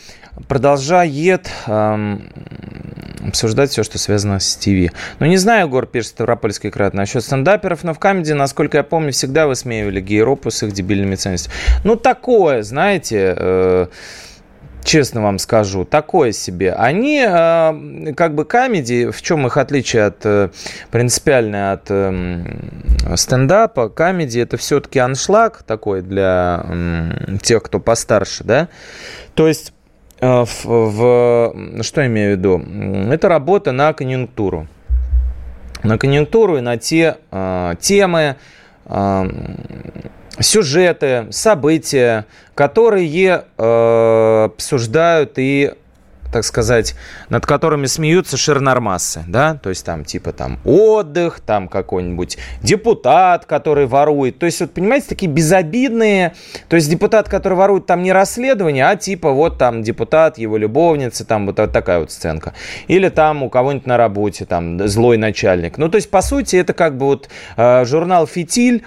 продолжает 0.48 1.50
эм, 1.66 2.30
обсуждать 3.26 3.70
все, 3.70 3.82
что 3.82 3.98
связано 3.98 4.38
с 4.38 4.56
ТВ. 4.56 4.92
Ну, 5.18 5.26
не 5.26 5.38
знаю, 5.38 5.66
Егор 5.66 5.86
пишет 5.86 6.10
Ставропольский 6.10 6.70
край 6.70 6.90
насчет 6.92 7.24
стендаперов, 7.24 7.84
но 7.84 7.94
в 7.94 7.98
Камеди, 7.98 8.32
насколько 8.32 8.78
я 8.78 8.82
помню, 8.82 9.12
всегда 9.12 9.46
высмеивали 9.46 10.00
гейропу 10.02 10.50
с 10.50 10.62
их 10.62 10.72
дебильными 10.72 11.14
ценностями. 11.14 11.54
Ну, 11.84 11.96
такое, 11.96 12.62
знаете... 12.62 13.34
Э, 13.36 13.86
честно 14.84 15.22
вам 15.22 15.38
скажу, 15.38 15.84
такое 15.84 16.32
себе. 16.32 16.72
Они 16.72 17.24
э, 17.26 18.12
как 18.14 18.34
бы 18.34 18.44
камеди, 18.44 19.10
в 19.10 19.22
чем 19.22 19.46
их 19.46 19.56
отличие 19.56 20.04
от 20.04 20.24
э, 20.24 20.50
принципиально 20.90 21.72
от 21.72 21.86
э, 21.88 23.16
стендапа, 23.16 23.88
камеди 23.88 24.40
это 24.40 24.56
все-таки 24.56 24.98
аншлаг 24.98 25.62
такой 25.62 26.02
для 26.02 26.64
тех, 27.42 27.62
кто 27.62 27.78
постарше, 27.78 28.44
да. 28.44 28.68
То 29.34 29.48
есть 29.48 29.72
э, 30.20 30.44
в, 30.44 30.64
в 30.64 31.82
что 31.82 32.06
имею 32.06 32.36
в 32.36 32.38
виду? 32.38 32.62
Это 33.12 33.28
работа 33.28 33.72
на 33.72 33.92
конъюнктуру, 33.92 34.66
на 35.82 35.98
конъюнктуру 35.98 36.58
и 36.58 36.60
на 36.60 36.76
те 36.76 37.16
э, 37.30 37.74
темы. 37.80 38.36
Сюжеты, 40.40 41.26
события, 41.30 42.26
которые 42.54 43.44
э, 43.58 44.44
обсуждают 44.44 45.34
и 45.36 45.72
так 46.32 46.44
сказать, 46.44 46.94
над 47.28 47.46
которыми 47.46 47.86
смеются 47.86 48.36
ширнормассы, 48.36 49.22
да, 49.28 49.58
то 49.62 49.68
есть 49.68 49.84
там 49.84 50.04
типа 50.04 50.32
там 50.32 50.58
отдых, 50.64 51.40
там 51.40 51.68
какой-нибудь 51.68 52.38
депутат, 52.62 53.44
который 53.44 53.86
ворует, 53.86 54.38
то 54.38 54.46
есть 54.46 54.60
вот 54.60 54.72
понимаете, 54.72 55.08
такие 55.08 55.30
безобидные, 55.30 56.32
то 56.68 56.76
есть 56.76 56.90
депутат, 56.90 57.28
который 57.28 57.54
ворует 57.54 57.86
там 57.86 58.02
не 58.02 58.12
расследование, 58.12 58.86
а 58.86 58.96
типа 58.96 59.30
вот 59.30 59.58
там 59.58 59.82
депутат, 59.82 60.38
его 60.38 60.56
любовница, 60.56 61.26
там 61.26 61.46
вот 61.46 61.56
такая 61.56 62.00
вот 62.00 62.10
сценка, 62.10 62.54
или 62.88 63.10
там 63.10 63.42
у 63.42 63.50
кого-нибудь 63.50 63.86
на 63.86 63.98
работе 63.98 64.46
там 64.46 64.88
злой 64.88 65.18
начальник, 65.18 65.76
ну 65.76 65.90
то 65.90 65.96
есть 65.96 66.10
по 66.10 66.22
сути 66.22 66.56
это 66.56 66.72
как 66.72 66.96
бы 66.96 67.06
вот 67.06 67.28
э, 67.56 67.84
журнал 67.84 68.26
«Фитиль», 68.26 68.84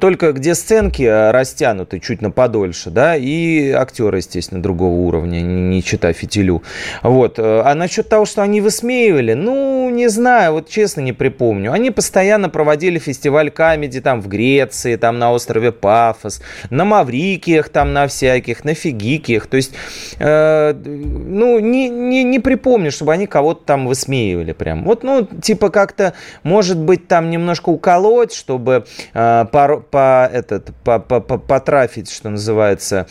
только 0.00 0.32
где 0.32 0.54
сценки 0.54 1.02
растянуты 1.30 2.00
чуть 2.00 2.22
на 2.22 2.30
подольше, 2.30 2.90
да, 2.90 3.16
и 3.16 3.70
актеры, 3.70 4.18
естественно, 4.18 4.62
другого 4.62 4.94
уровня, 4.94 5.40
не 5.40 5.82
чита 5.82 6.12
фитилю. 6.12 6.62
Вот. 7.02 7.38
А 7.38 7.74
насчет 7.74 8.08
того, 8.08 8.24
что 8.24 8.42
они 8.42 8.60
высмеивали, 8.60 9.34
ну, 9.34 9.90
не 9.90 10.08
знаю, 10.08 10.52
вот 10.52 10.68
честно 10.68 11.00
не 11.00 11.12
припомню. 11.12 11.72
Они 11.72 11.90
постоянно 11.90 12.48
проводили 12.48 12.98
фестиваль 12.98 13.50
камеди 13.50 14.00
там 14.00 14.20
в 14.20 14.28
Греции, 14.28 14.96
там 14.96 15.18
на 15.18 15.32
острове 15.32 15.72
Пафос, 15.72 16.40
на 16.70 16.84
Маврикиях 16.84 17.68
там 17.68 17.92
на 17.92 18.06
всяких, 18.06 18.64
на 18.64 18.74
Фигикиях. 18.74 19.46
То 19.46 19.56
есть, 19.56 19.72
э, 20.18 20.74
ну, 20.74 21.58
не, 21.58 21.88
не, 21.88 22.24
не 22.24 22.38
припомню, 22.38 22.90
чтобы 22.90 23.12
они 23.12 23.26
кого-то 23.26 23.64
там 23.64 23.86
высмеивали 23.86 24.52
прям. 24.52 24.84
Вот, 24.84 25.02
ну, 25.02 25.26
типа 25.26 25.70
как-то, 25.70 26.14
может 26.42 26.78
быть, 26.78 27.08
там 27.08 27.30
немножко 27.30 27.68
уколоть, 27.70 28.32
чтобы 28.32 28.84
э, 29.14 29.44
по, 29.58 29.78
по, 29.78 30.30
этот, 30.32 30.70
по, 30.84 31.00
по, 31.00 31.20
по, 31.20 31.38
потрафить, 31.38 32.10
что 32.10 32.30
называется, 32.30 33.06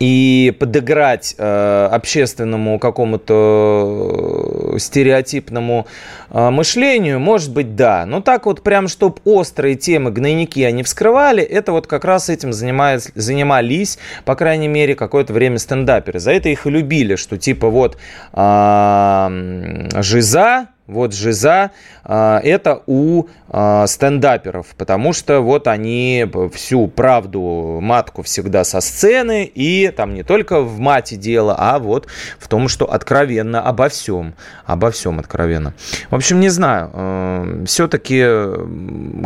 и 0.00 0.52
подыграть 0.58 1.36
э, 1.38 1.88
общественному 1.92 2.80
какому-то 2.80 4.74
стереотипному 4.78 5.86
э, 6.30 6.50
мышлению, 6.50 7.20
может 7.20 7.52
быть, 7.52 7.76
да. 7.76 8.04
Но 8.06 8.20
так 8.20 8.46
вот 8.46 8.62
прям, 8.62 8.88
чтобы 8.88 9.18
острые 9.24 9.76
темы, 9.76 10.10
гнойники 10.10 10.58
они 10.60 10.82
вскрывали, 10.82 11.44
это 11.44 11.70
вот 11.70 11.86
как 11.86 12.04
раз 12.04 12.28
этим 12.28 12.52
занимались, 12.52 13.12
занимались, 13.14 14.00
по 14.24 14.34
крайней 14.34 14.66
мере, 14.66 14.96
какое-то 14.96 15.32
время 15.32 15.58
стендаперы. 15.58 16.18
За 16.18 16.32
это 16.32 16.48
их 16.48 16.66
и 16.66 16.70
любили, 16.70 17.14
что 17.14 17.38
типа 17.38 17.68
вот 17.68 17.96
э, 18.32 20.02
Жиза, 20.02 20.66
вот 20.86 21.14
жиза 21.14 21.70
а, 22.04 22.40
это 22.44 22.82
у 22.86 23.24
а, 23.48 23.86
стендаперов, 23.86 24.74
потому 24.76 25.14
что 25.14 25.40
вот 25.40 25.66
они 25.66 26.26
всю 26.52 26.88
правду 26.88 27.78
матку 27.80 28.22
всегда 28.22 28.64
со 28.64 28.80
сцены, 28.80 29.44
и 29.44 29.90
там 29.96 30.12
не 30.12 30.22
только 30.22 30.60
в 30.60 30.78
мате 30.80 31.16
дело, 31.16 31.56
а 31.58 31.78
вот 31.78 32.06
в 32.38 32.48
том, 32.48 32.68
что 32.68 32.90
откровенно 32.90 33.62
обо 33.62 33.88
всем, 33.88 34.34
обо 34.66 34.90
всем 34.90 35.18
откровенно. 35.18 35.72
В 36.10 36.14
общем, 36.16 36.40
не 36.40 36.50
знаю, 36.50 36.90
э, 36.92 37.64
все-таки 37.66 38.26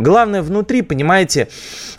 главное 0.01 0.41
внутри, 0.41 0.81
понимаете, 0.81 1.49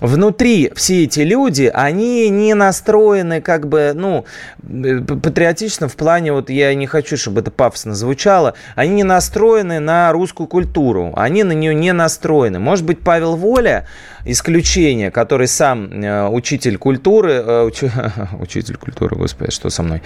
внутри 0.00 0.72
все 0.74 1.04
эти 1.04 1.20
люди, 1.20 1.70
они 1.72 2.30
не 2.30 2.54
настроены 2.54 3.42
как 3.42 3.68
бы, 3.68 3.92
ну, 3.94 4.24
э, 4.62 5.00
патриотично 5.00 5.88
в 5.88 5.96
плане, 5.96 6.32
вот 6.32 6.48
я 6.48 6.72
не 6.74 6.86
хочу, 6.86 7.18
чтобы 7.18 7.42
это 7.42 7.50
пафосно 7.50 7.94
звучало, 7.94 8.54
они 8.74 8.94
не 8.94 9.04
настроены 9.04 9.49
на 9.58 10.12
русскую 10.12 10.46
культуру, 10.46 11.12
они 11.16 11.44
на 11.44 11.52
нее 11.52 11.74
не 11.74 11.92
настроены. 11.92 12.58
Может 12.58 12.84
быть, 12.84 13.00
Павел 13.00 13.36
Воля 13.36 13.86
исключение, 14.24 15.10
который 15.10 15.46
сам 15.46 16.02
э, 16.02 16.28
учитель 16.28 16.76
культуры, 16.78 17.32
э, 17.32 17.62
уч, 17.62 17.82
учитель 18.40 18.76
культуры, 18.76 19.16
господи, 19.16 19.50
что 19.50 19.70
со 19.70 19.82
мной? 19.82 20.02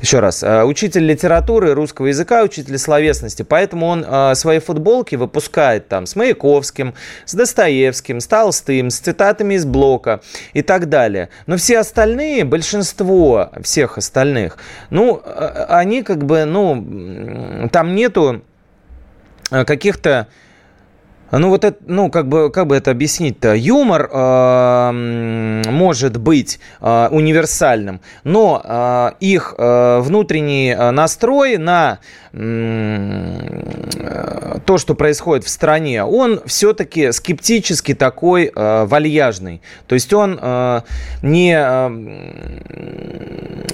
Еще 0.00 0.20
раз, 0.20 0.42
э, 0.42 0.64
учитель 0.64 1.06
литературы, 1.06 1.74
русского 1.74 2.06
языка, 2.06 2.42
учитель 2.42 2.78
словесности, 2.78 3.42
поэтому 3.42 3.86
он 3.86 4.04
э, 4.06 4.34
свои 4.34 4.58
футболки 4.58 5.14
выпускает 5.16 5.88
там 5.88 6.06
с 6.06 6.16
Маяковским, 6.16 6.94
с 7.24 7.34
Достоевским, 7.34 8.20
с 8.20 8.26
Толстым, 8.26 8.90
с 8.90 8.98
цитатами 8.98 9.54
из 9.54 9.64
Блока 9.64 10.20
и 10.52 10.62
так 10.62 10.88
далее. 10.88 11.28
Но 11.46 11.56
все 11.56 11.78
остальные, 11.78 12.44
большинство 12.44 13.50
всех 13.62 13.98
остальных, 13.98 14.58
ну, 14.90 15.20
э, 15.24 15.66
они 15.68 16.02
как 16.02 16.24
бы, 16.24 16.44
ну, 16.44 17.68
там 17.70 17.94
нету 17.94 18.42
каких-то 19.50 20.28
ну, 21.38 21.48
вот 21.48 21.64
это, 21.64 21.78
ну, 21.86 22.10
как 22.10 22.28
бы, 22.28 22.50
как 22.50 22.66
бы 22.66 22.76
это 22.76 22.90
объяснить-то? 22.90 23.54
Юмор 23.54 24.08
э, 24.12 25.62
может 25.70 26.16
быть 26.18 26.60
э, 26.80 27.08
универсальным, 27.10 28.00
но 28.24 28.60
э, 28.62 29.10
их 29.20 29.54
э, 29.56 30.00
внутренний 30.00 30.74
настрой 30.92 31.56
на 31.56 31.98
э, 31.98 32.23
то, 34.64 34.78
что 34.78 34.94
происходит 34.94 35.44
в 35.44 35.48
стране, 35.48 36.02
он 36.04 36.40
все-таки 36.46 37.12
скептически 37.12 37.94
такой 37.94 38.50
э, 38.54 38.84
вальяжный. 38.86 39.62
То 39.86 39.94
есть 39.94 40.12
он 40.12 40.36
э, 40.40 40.80
не, 41.22 41.56
э, 41.56 41.90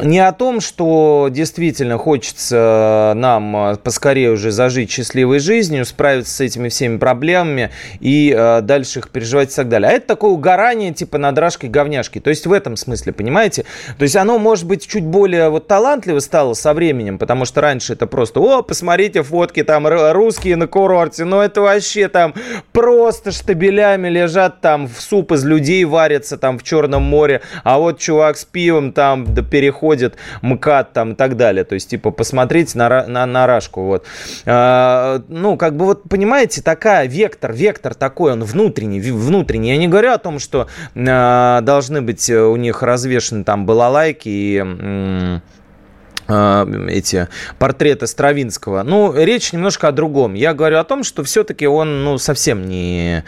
не 0.04 0.18
о 0.18 0.32
том, 0.32 0.60
что 0.60 1.28
действительно 1.30 1.96
хочется 1.96 3.14
нам 3.16 3.78
поскорее 3.82 4.32
уже 4.32 4.50
зажить 4.50 4.90
счастливой 4.90 5.38
жизнью, 5.38 5.86
справиться 5.86 6.34
с 6.34 6.40
этими 6.40 6.68
всеми 6.68 6.98
проблемами, 6.98 7.70
и 8.00 8.34
э, 8.36 8.60
дальше 8.60 8.98
их 8.98 9.08
переживать 9.08 9.52
и 9.52 9.56
так 9.56 9.68
далее. 9.68 9.90
А 9.90 9.92
это 9.92 10.08
такое 10.08 10.32
угорание 10.32 10.92
типа 10.92 11.16
над 11.18 11.38
рашкой 11.38 11.70
говняшки. 11.70 12.20
То 12.20 12.28
есть 12.30 12.46
в 12.46 12.52
этом 12.52 12.76
смысле, 12.76 13.12
понимаете? 13.12 13.64
То 13.96 14.02
есть 14.02 14.16
оно, 14.16 14.38
может 14.38 14.66
быть, 14.66 14.86
чуть 14.86 15.04
более 15.04 15.48
вот 15.48 15.66
талантливо 15.66 16.18
стало 16.18 16.52
со 16.54 16.74
временем, 16.74 17.18
потому 17.18 17.44
что 17.44 17.60
раньше 17.60 17.94
это 17.94 18.06
просто, 18.06 18.40
о, 18.50 18.62
посмотрите 18.62 19.22
фотки 19.22 19.64
там 19.64 19.86
русские 19.86 20.56
на 20.56 20.66
курорте, 20.66 21.24
ну 21.24 21.40
это 21.40 21.62
вообще 21.62 22.08
там 22.08 22.34
просто 22.72 23.30
штабелями 23.32 24.08
лежат 24.08 24.60
там, 24.60 24.86
в 24.86 25.00
суп 25.00 25.32
из 25.32 25.44
людей 25.44 25.84
варятся 25.84 26.36
там 26.36 26.58
в 26.58 26.62
Черном 26.62 27.02
море, 27.02 27.40
а 27.64 27.78
вот 27.78 27.98
чувак 27.98 28.36
с 28.36 28.44
пивом 28.44 28.92
там 28.92 29.32
да, 29.32 29.42
переходит 29.42 30.16
МКАД 30.42 30.92
там 30.92 31.12
и 31.12 31.14
так 31.14 31.36
далее. 31.36 31.64
То 31.64 31.74
есть, 31.74 31.88
типа, 31.88 32.10
посмотрите 32.10 32.76
на, 32.76 33.06
на, 33.06 33.26
на 33.26 33.46
Рашку, 33.46 33.82
вот. 33.82 34.04
А, 34.46 35.22
ну, 35.28 35.56
как 35.56 35.76
бы 35.76 35.86
вот, 35.86 36.08
понимаете, 36.08 36.62
такая 36.62 37.06
век 37.06 37.30
вектор, 37.30 37.52
вектор 37.52 37.94
такой, 37.94 38.32
он 38.32 38.44
внутренний, 38.44 39.00
внутренний. 39.00 39.70
Я 39.70 39.76
не 39.76 39.88
говорю 39.88 40.12
о 40.12 40.18
том, 40.18 40.38
что 40.38 40.66
э, 40.94 41.60
должны 41.62 42.02
быть 42.02 42.28
у 42.30 42.56
них 42.56 42.82
развешены 42.82 43.44
там 43.44 43.66
балалайки 43.66 44.28
и 44.28 45.40
эти 46.30 47.28
портреты 47.58 48.06
Стравинского. 48.06 48.82
Ну, 48.82 49.12
речь 49.14 49.52
немножко 49.52 49.88
о 49.88 49.92
другом. 49.92 50.34
Я 50.34 50.54
говорю 50.54 50.78
о 50.78 50.84
том, 50.84 51.04
что 51.04 51.22
все-таки 51.24 51.66
он, 51.66 52.04
ну, 52.04 52.18
совсем 52.18 52.68
не 52.68 53.24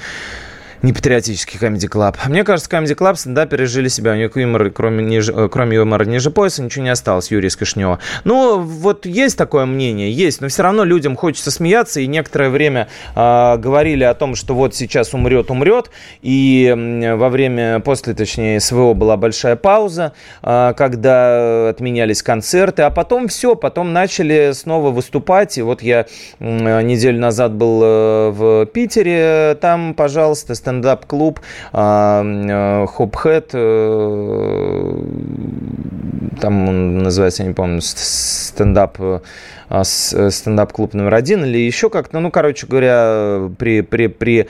не 0.83 0.93
патриотический 0.93 1.59
Comedy 1.59 1.89
Club. 1.89 2.17
Мне 2.29 2.45
кажется, 2.45 2.71
Comedy 2.71 2.97
Club 2.97 3.17
да, 3.27 3.47
пережили 3.47 3.89
себя. 3.89 4.13
У 4.13 4.17
них 4.17 4.37
юмор, 4.37 4.71
кроме, 4.71 5.05
ниже, 5.05 5.33
э, 5.33 5.49
кроме 5.51 5.77
юмора 5.77 6.05
ниже 6.05 6.31
пояса, 6.31 6.63
ничего 6.63 6.85
не 6.85 6.91
осталось, 6.91 7.31
Юрий 7.31 7.51
Скошнева. 7.51 8.01
Ну, 8.25 8.61
вот 8.61 9.07
есть 9.07 9.39
такое 9.39 9.65
мнение, 9.67 10.13
есть, 10.13 10.41
но 10.41 10.49
все 10.49 10.63
равно 10.63 10.85
людям 10.85 11.17
хочется 11.17 11.51
смеяться, 11.51 12.01
и 12.01 12.07
некоторое 12.07 12.51
время 12.51 12.89
э, 13.15 13.57
говорили 13.59 14.05
о 14.05 14.15
том, 14.15 14.35
что 14.35 14.55
вот 14.55 14.75
сейчас 14.75 15.15
умрет, 15.15 15.51
умрет, 15.51 15.91
и 16.21 16.73
во 17.17 17.29
время, 17.29 17.81
после, 17.81 18.15
точнее, 18.15 18.61
СВО 18.61 18.95
была 18.95 19.17
большая 19.17 19.57
пауза, 19.57 20.13
э, 20.43 20.73
когда 20.77 21.69
отменялись 21.69 22.23
концерты, 22.23 22.83
а 22.83 22.91
потом 22.91 23.29
все, 23.29 23.55
потом 23.55 23.93
начали 23.93 24.53
снова 24.53 24.91
выступать, 24.91 25.59
и 25.59 25.63
вот 25.63 25.83
я 25.83 26.07
э, 26.39 26.83
неделю 26.83 27.21
назад 27.21 27.53
был 27.53 27.83
э, 27.83 28.31
в 28.31 28.67
Питере, 28.67 29.57
там, 29.61 29.95
пожалуйста, 29.95 30.55
стендап-клуб 30.73 31.41
Хопхэт, 31.73 33.51
э, 33.53 34.95
там 36.41 36.69
он 36.69 36.99
называется, 36.99 37.43
я 37.43 37.49
не 37.49 37.55
помню, 37.55 37.81
стендап 37.83 38.99
а, 39.69 39.85
стендап-клуб 39.85 40.95
номер 40.95 41.15
один 41.15 41.45
или 41.45 41.59
еще 41.59 41.89
как-то, 41.89 42.21
ну, 42.21 42.31
короче 42.31 42.67
говоря, 42.67 43.49
при, 43.59 43.81
при, 43.81 44.09
при 44.09 44.49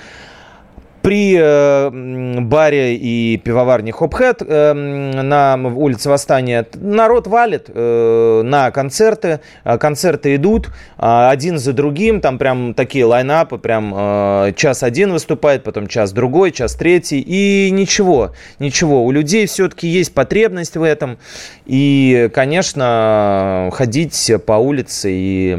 при 1.02 1.36
э, 1.36 2.40
баре 2.40 2.96
и 2.96 3.36
пивоварне 3.36 3.92
Хопхэт 3.92 4.42
э, 4.46 4.72
на 4.72 5.56
улице 5.56 6.08
Восстания 6.08 6.66
народ 6.74 7.26
валит 7.26 7.68
э, 7.68 8.42
на 8.44 8.70
концерты. 8.70 9.40
Э, 9.64 9.78
концерты 9.78 10.36
идут 10.36 10.68
э, 10.68 10.70
один 10.98 11.58
за 11.58 11.72
другим. 11.72 12.20
Там 12.20 12.38
прям 12.38 12.74
такие 12.74 13.04
лайнапы. 13.04 13.58
Прям 13.58 13.92
э, 13.94 14.52
час 14.54 14.84
один 14.84 15.12
выступает, 15.12 15.64
потом 15.64 15.88
час 15.88 16.12
другой, 16.12 16.52
час 16.52 16.76
третий. 16.76 17.20
И 17.20 17.70
ничего, 17.72 18.32
ничего. 18.60 19.04
У 19.04 19.10
людей 19.10 19.46
все-таки 19.46 19.88
есть 19.88 20.14
потребность 20.14 20.76
в 20.76 20.82
этом. 20.82 21.18
И, 21.66 22.30
конечно, 22.32 23.70
ходить 23.72 24.30
по 24.46 24.52
улице 24.52 25.10
и 25.12 25.56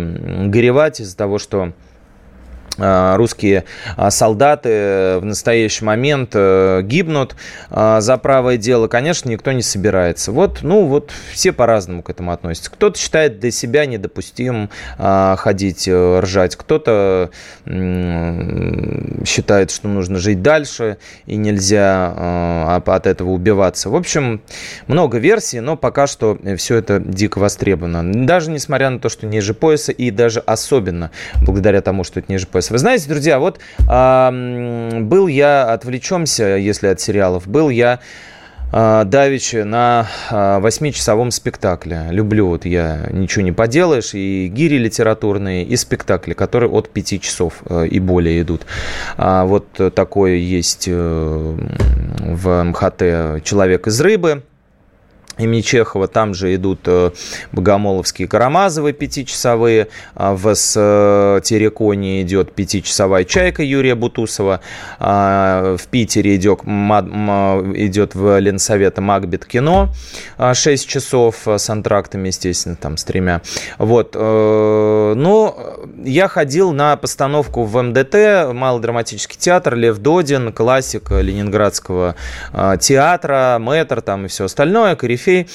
горевать 0.48 1.02
из-за 1.02 1.18
того, 1.18 1.38
что 1.38 1.74
русские 2.78 3.66
э, 3.98 4.10
солдаты 4.10 5.18
в 5.20 5.26
настоящий 5.26 5.86
момент 5.86 6.32
э, 6.34 6.82
гибнут 6.84 7.36
за 7.70 8.20
правое 8.22 8.58
дело, 8.58 8.88
конечно, 8.88 9.30
никто 9.30 9.52
не 9.52 9.62
собирается. 9.62 10.32
Вот, 10.32 10.60
ну, 10.62 10.86
вот 10.86 11.12
все 11.32 11.52
по-разному 11.52 12.02
к 12.04 12.10
этому 12.10 12.32
относятся. 12.32 12.72
Кто-то 12.72 12.98
считает 12.98 13.40
для 13.40 13.52
себя 13.52 13.86
недопустимым 13.86 14.70
ходить, 14.98 15.88
ржать, 15.90 16.56
кто-то 16.56 17.30
считает, 19.26 19.72
что 19.72 19.88
нужно 19.88 20.20
жить 20.20 20.42
дальше 20.42 20.98
и 21.26 21.36
нельзя 21.36 22.74
от 22.86 23.08
этого 23.08 23.32
убиваться. 23.32 23.90
В 23.90 23.96
общем, 23.96 24.42
много 24.88 25.18
версий, 25.18 25.60
но 25.60 25.76
пока 25.76 26.08
что 26.08 26.38
все 26.58 26.78
это 26.78 27.00
дико 27.00 27.40
востребовано. 27.40 28.26
Даже 28.26 28.52
несмотря 28.52 28.90
на 28.90 29.00
то, 29.00 29.10
что 29.10 29.26
ниже 29.26 29.54
пояса 29.54 29.92
и 29.92 30.12
даже 30.12 30.40
особенно 30.40 31.12
благодаря 31.42 31.82
тому, 31.82 32.04
что 32.04 32.20
это 32.20 32.32
ниже 32.32 32.48
пояса 32.48 32.63
началось. 32.64 32.72
Вы 32.72 32.78
знаете, 32.78 33.10
друзья, 33.10 33.40
вот 33.40 33.60
э, 33.90 35.00
был 35.02 35.28
я, 35.28 35.72
отвлечемся, 35.74 36.58
если 36.58 36.88
от 36.88 37.00
сериалов, 37.00 37.48
был 37.48 37.70
я 37.70 38.00
э, 38.72 39.04
давеча 39.06 39.66
на 39.66 40.08
э, 40.30 40.60
восьмичасовом 40.60 41.32
спектакле. 41.32 42.08
Люблю 42.12 42.48
вот 42.48 42.66
я, 42.66 43.08
ничего 43.12 43.44
не 43.44 43.52
поделаешь, 43.52 44.14
и 44.14 44.48
гири 44.48 44.78
литературные, 44.78 45.64
и 45.64 45.76
спектакли, 45.76 46.34
которые 46.34 46.70
от 46.70 46.90
пяти 46.90 47.20
часов 47.20 47.64
э, 47.70 47.88
и 47.88 48.00
более 48.00 48.42
идут. 48.42 48.62
А 49.18 49.46
вот 49.46 49.68
такое 49.96 50.36
есть 50.36 50.88
э, 50.88 50.94
в 50.94 52.64
МХТ 52.64 53.44
«Человек 53.44 53.88
из 53.88 54.00
рыбы», 54.02 54.44
имени 55.38 55.62
Чехова. 55.62 56.08
Там 56.08 56.34
же 56.34 56.54
идут 56.56 56.82
э, 56.86 57.12
Богомоловские 57.52 58.28
Карамазовы 58.28 58.94
пятичасовые. 58.94 59.88
А 60.16 60.34
в 60.34 60.54
с 60.54 60.74
Тереконе 61.44 62.22
идет 62.22 62.54
пятичасовая 62.54 63.24
«Чайка» 63.24 63.64
Юрия 63.64 63.96
Бутусова. 63.96 64.62
А 65.00 65.76
в 65.78 65.88
Питере 65.88 66.36
идет, 66.36 66.62
идет 66.62 68.16
в 68.16 68.40
Ленсовета 68.40 69.02
«Макбет 69.02 69.46
кино» 69.46 69.90
6 70.38 70.88
часов 70.88 71.48
с 71.48 71.70
антрактами, 71.70 72.28
естественно, 72.28 72.76
там 72.76 72.98
с 72.98 73.04
тремя. 73.04 73.42
Вот. 73.78 74.16
Э, 74.16 75.14
ну, 75.16 75.56
я 76.04 76.28
ходил 76.28 76.72
на 76.72 76.96
постановку 76.98 77.64
в 77.64 77.82
МДТ, 77.82 78.54
Малодраматический 78.54 79.38
театр, 79.40 79.76
Лев 79.76 79.98
Додин, 79.98 80.54
классик 80.54 81.12
Ленинградского 81.12 82.16
э, 82.54 82.78
театра, 82.80 83.58
мэтр 83.60 84.02
там 84.02 84.26
и 84.26 84.28
все 84.28 84.46
остальное, 84.46 84.96
корифей 84.96 85.23
корифей. 85.24 85.48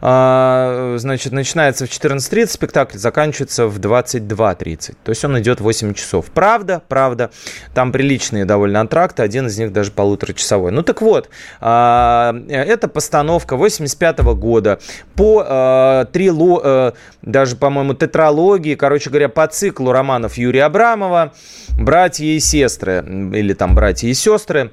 А, 0.00 0.96
значит, 0.98 1.32
начинается 1.32 1.86
в 1.86 1.90
14.30 1.90 2.46
спектакль, 2.46 2.98
заканчивается 2.98 3.66
в 3.66 3.78
22.30. 3.78 4.96
То 5.04 5.10
есть 5.10 5.24
он 5.24 5.38
идет 5.38 5.60
8 5.60 5.94
часов. 5.94 6.26
Правда, 6.26 6.82
правда. 6.88 7.30
Там 7.74 7.92
приличные 7.92 8.44
довольно 8.44 8.80
антракты, 8.80 9.22
один 9.22 9.46
из 9.46 9.58
них 9.58 9.72
даже 9.72 9.92
полуторачасовой. 9.92 10.72
Ну 10.72 10.82
так 10.82 11.02
вот, 11.02 11.28
а, 11.60 12.34
это 12.48 12.88
постановка 12.88 13.56
85 13.56 14.20
года 14.34 14.78
по 15.14 15.44
а, 15.46 16.04
трило, 16.06 16.60
э, 16.64 16.92
даже, 17.22 17.56
по-моему, 17.56 17.94
тетралогии, 17.94 18.74
короче 18.74 19.10
говоря, 19.10 19.28
по 19.28 19.46
циклу 19.46 19.92
романов 19.92 20.34
Юрия 20.36 20.64
Абрамова 20.64 21.32
«Братья 21.78 22.24
и 22.24 22.40
сестры» 22.40 23.04
или 23.34 23.54
там 23.54 23.74
«Братья 23.74 24.08
и 24.08 24.14
сестры». 24.14 24.72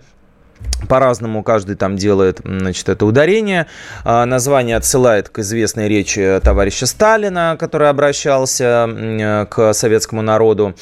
По-разному 0.88 1.44
каждый 1.44 1.76
там 1.76 1.98
делает 1.98 2.40
значит, 2.44 2.88
это 2.88 3.06
ударение. 3.06 3.68
А, 4.06 4.26
название 4.26 4.78
отсылает 4.78 5.30
к 5.30 5.40
известной 5.40 5.90
речи 5.90 6.40
товарища 6.44 6.86
Сталина, 6.86 7.58
который 7.60 7.90
обращался 7.90 9.46
к 9.50 9.74
советскому 9.74 10.22
народу 10.22 10.76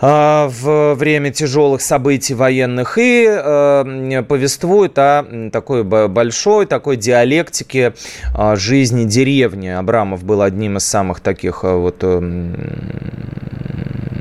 а, 0.00 0.48
в 0.48 0.94
время 0.94 1.30
тяжелых 1.30 1.82
событий 1.82 2.34
военных 2.34 2.96
и 2.98 3.26
э, 3.28 4.22
повествует 4.26 4.98
о 4.98 5.50
такой 5.52 5.84
большой 5.84 6.66
такой 6.66 6.96
диалектике 6.96 7.94
жизни 8.54 9.04
деревни. 9.04 9.68
Абрамов 9.68 10.24
был 10.24 10.42
одним 10.42 10.78
из 10.78 10.84
самых 10.84 11.20
таких 11.20 11.62
вот 11.62 12.02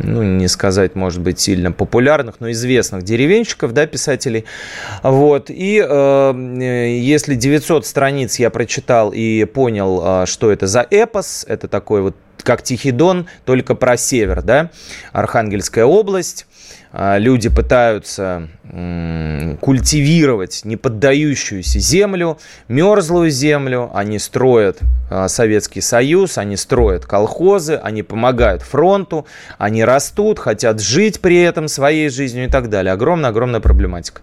ну, 0.04 0.24
не 0.24 0.48
сказать, 0.48 0.96
может 0.96 1.22
быть, 1.22 1.40
сильно 1.40 1.72
популярных, 1.72 2.36
но 2.40 2.52
известных 2.52 3.04
деревенщиков, 3.04 3.74
да, 3.74 3.86
писателей. 3.88 4.46
Вот. 5.04 5.50
И 5.50 5.84
э, 5.88 6.98
если 7.00 7.36
900 7.36 7.86
страниц 7.86 8.40
я 8.40 8.50
прочитал 8.50 9.12
и 9.12 9.46
понял, 9.46 10.24
э, 10.24 10.26
что 10.26 10.52
это 10.52 10.68
за 10.68 10.86
эпос, 10.90 11.46
это 11.48 11.68
такой 11.68 12.02
вот 12.02 12.16
как 12.44 12.64
Тихий 12.64 12.92
Дон, 12.92 13.28
только 13.46 13.76
про 13.76 13.98
север, 13.98 14.42
да, 14.42 14.72
Архангельская 15.12 15.86
область, 15.86 16.48
а, 16.48 16.51
люди 16.94 17.50
пытаются 17.50 18.50
культивировать 19.60 20.62
неподдающуюся 20.64 21.80
землю, 21.80 22.38
мерзлую 22.68 23.30
землю, 23.30 23.92
они 23.94 24.18
строят 24.18 24.80
а, 25.10 25.28
Советский 25.28 25.82
Союз, 25.82 26.38
они 26.38 26.56
строят 26.56 27.06
колхозы, 27.06 27.76
они 27.76 28.02
помогают 28.02 28.62
фронту, 28.62 29.26
они 29.58 29.84
растут, 29.84 30.40
хотят 30.40 30.80
жить 30.80 31.20
при 31.20 31.42
этом 31.42 31.68
своей 31.68 32.10
жизнью 32.10 32.46
и 32.46 32.50
так 32.50 32.70
далее. 32.70 32.94
Огромная-огромная 32.94 33.60
проблематика. 33.60 34.22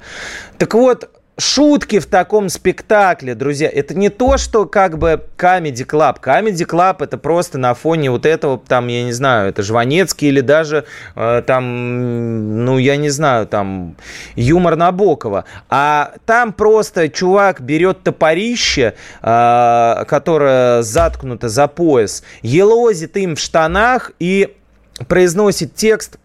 Так 0.57 0.73
вот, 0.75 1.11
шутки 1.39 2.01
в 2.01 2.07
таком 2.07 2.49
спектакле, 2.49 3.35
друзья, 3.35 3.71
это 3.73 3.97
не 3.97 4.09
то, 4.09 4.37
что 4.37 4.67
как 4.67 4.99
бы 4.99 5.25
Comedy 5.37 5.87
Club. 5.87 6.17
Comedy 6.21 6.67
Club 6.67 6.97
это 7.05 7.17
просто 7.17 7.59
на 7.59 7.75
фоне 7.75 8.11
вот 8.11 8.27
этого, 8.27 8.59
там, 8.59 8.89
я 8.89 9.05
не 9.05 9.13
знаю, 9.13 9.51
это 9.51 9.63
Жванецкий 9.63 10.29
или 10.29 10.41
даже 10.41 10.85
э, 11.15 11.43
там, 11.47 12.65
ну, 12.65 12.79
я 12.79 12.97
не 12.97 13.11
знаю, 13.11 13.47
там, 13.47 13.97
юмор 14.35 14.77
Набокова. 14.77 15.45
А 15.71 16.13
там 16.27 16.53
просто 16.53 17.09
чувак 17.09 17.61
берет 17.61 18.03
топорище, 18.03 18.95
э, 19.23 20.05
которое 20.09 20.83
заткнуто 20.83 21.49
за 21.49 21.69
пояс, 21.69 22.25
елозит 22.43 23.17
им 23.17 23.37
в 23.37 23.41
штанах 23.41 24.11
и 24.19 24.57
произносит 25.07 25.75
текст 25.75 26.19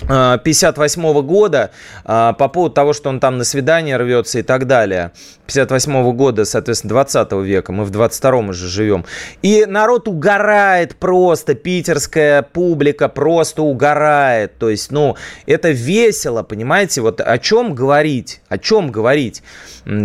58 0.00 1.02
-го 1.02 1.22
года 1.22 1.70
а, 2.04 2.32
по 2.34 2.48
поводу 2.48 2.74
того, 2.74 2.92
что 2.92 3.08
он 3.08 3.20
там 3.20 3.38
на 3.38 3.44
свидание 3.44 3.96
рвется 3.96 4.38
и 4.38 4.42
так 4.42 4.66
далее. 4.66 5.12
58 5.46 5.92
-го 5.92 6.12
года, 6.12 6.44
соответственно, 6.44 6.90
20 6.90 7.42
века. 7.42 7.72
Мы 7.72 7.84
в 7.84 7.90
22-м 7.90 8.50
уже 8.50 8.68
живем. 8.68 9.04
И 9.42 9.64
народ 9.66 10.08
угорает 10.08 10.96
просто. 10.96 11.54
Питерская 11.54 12.42
публика 12.42 13.08
просто 13.08 13.62
угорает. 13.62 14.58
То 14.58 14.70
есть, 14.70 14.92
ну, 14.92 15.16
это 15.46 15.70
весело, 15.70 16.42
понимаете? 16.42 17.00
Вот 17.00 17.20
о 17.20 17.38
чем 17.38 17.74
говорить? 17.74 18.40
О 18.48 18.58
чем 18.58 18.90
говорить? 18.90 19.42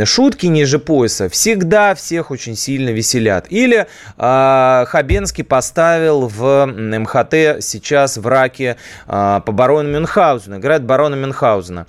Шутки 0.05 0.45
ниже 0.45 0.79
пояса 0.79 1.27
всегда 1.29 1.95
всех 1.95 2.31
очень 2.31 2.55
сильно 2.55 2.89
веселят. 2.89 3.47
Или 3.49 3.87
э, 4.17 4.85
Хабенский 4.87 5.43
поставил 5.43 6.27
в 6.27 6.65
МХТ 6.67 7.63
сейчас 7.63 8.17
в 8.17 8.27
раке 8.27 8.77
э, 9.07 9.41
по 9.45 9.51
барону 9.51 9.80
Мюнхгаузена. 9.87 10.57
Играет 10.57 10.83
барона 10.83 11.15
Мюнхгаузена. 11.15 11.87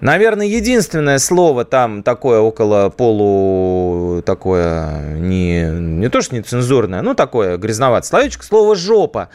Наверное, 0.00 0.46
единственное 0.46 1.18
слово 1.18 1.64
там 1.64 2.04
такое 2.04 2.38
около 2.38 2.88
полу, 2.88 4.22
такое 4.22 5.16
не, 5.18 5.62
не 5.64 6.08
то 6.08 6.22
что 6.22 6.36
нецензурное, 6.36 7.02
ну 7.02 7.14
такое 7.14 7.56
грязноватое 7.56 8.08
словечко, 8.08 8.44
слово 8.44 8.76
«жопа», 8.76 9.28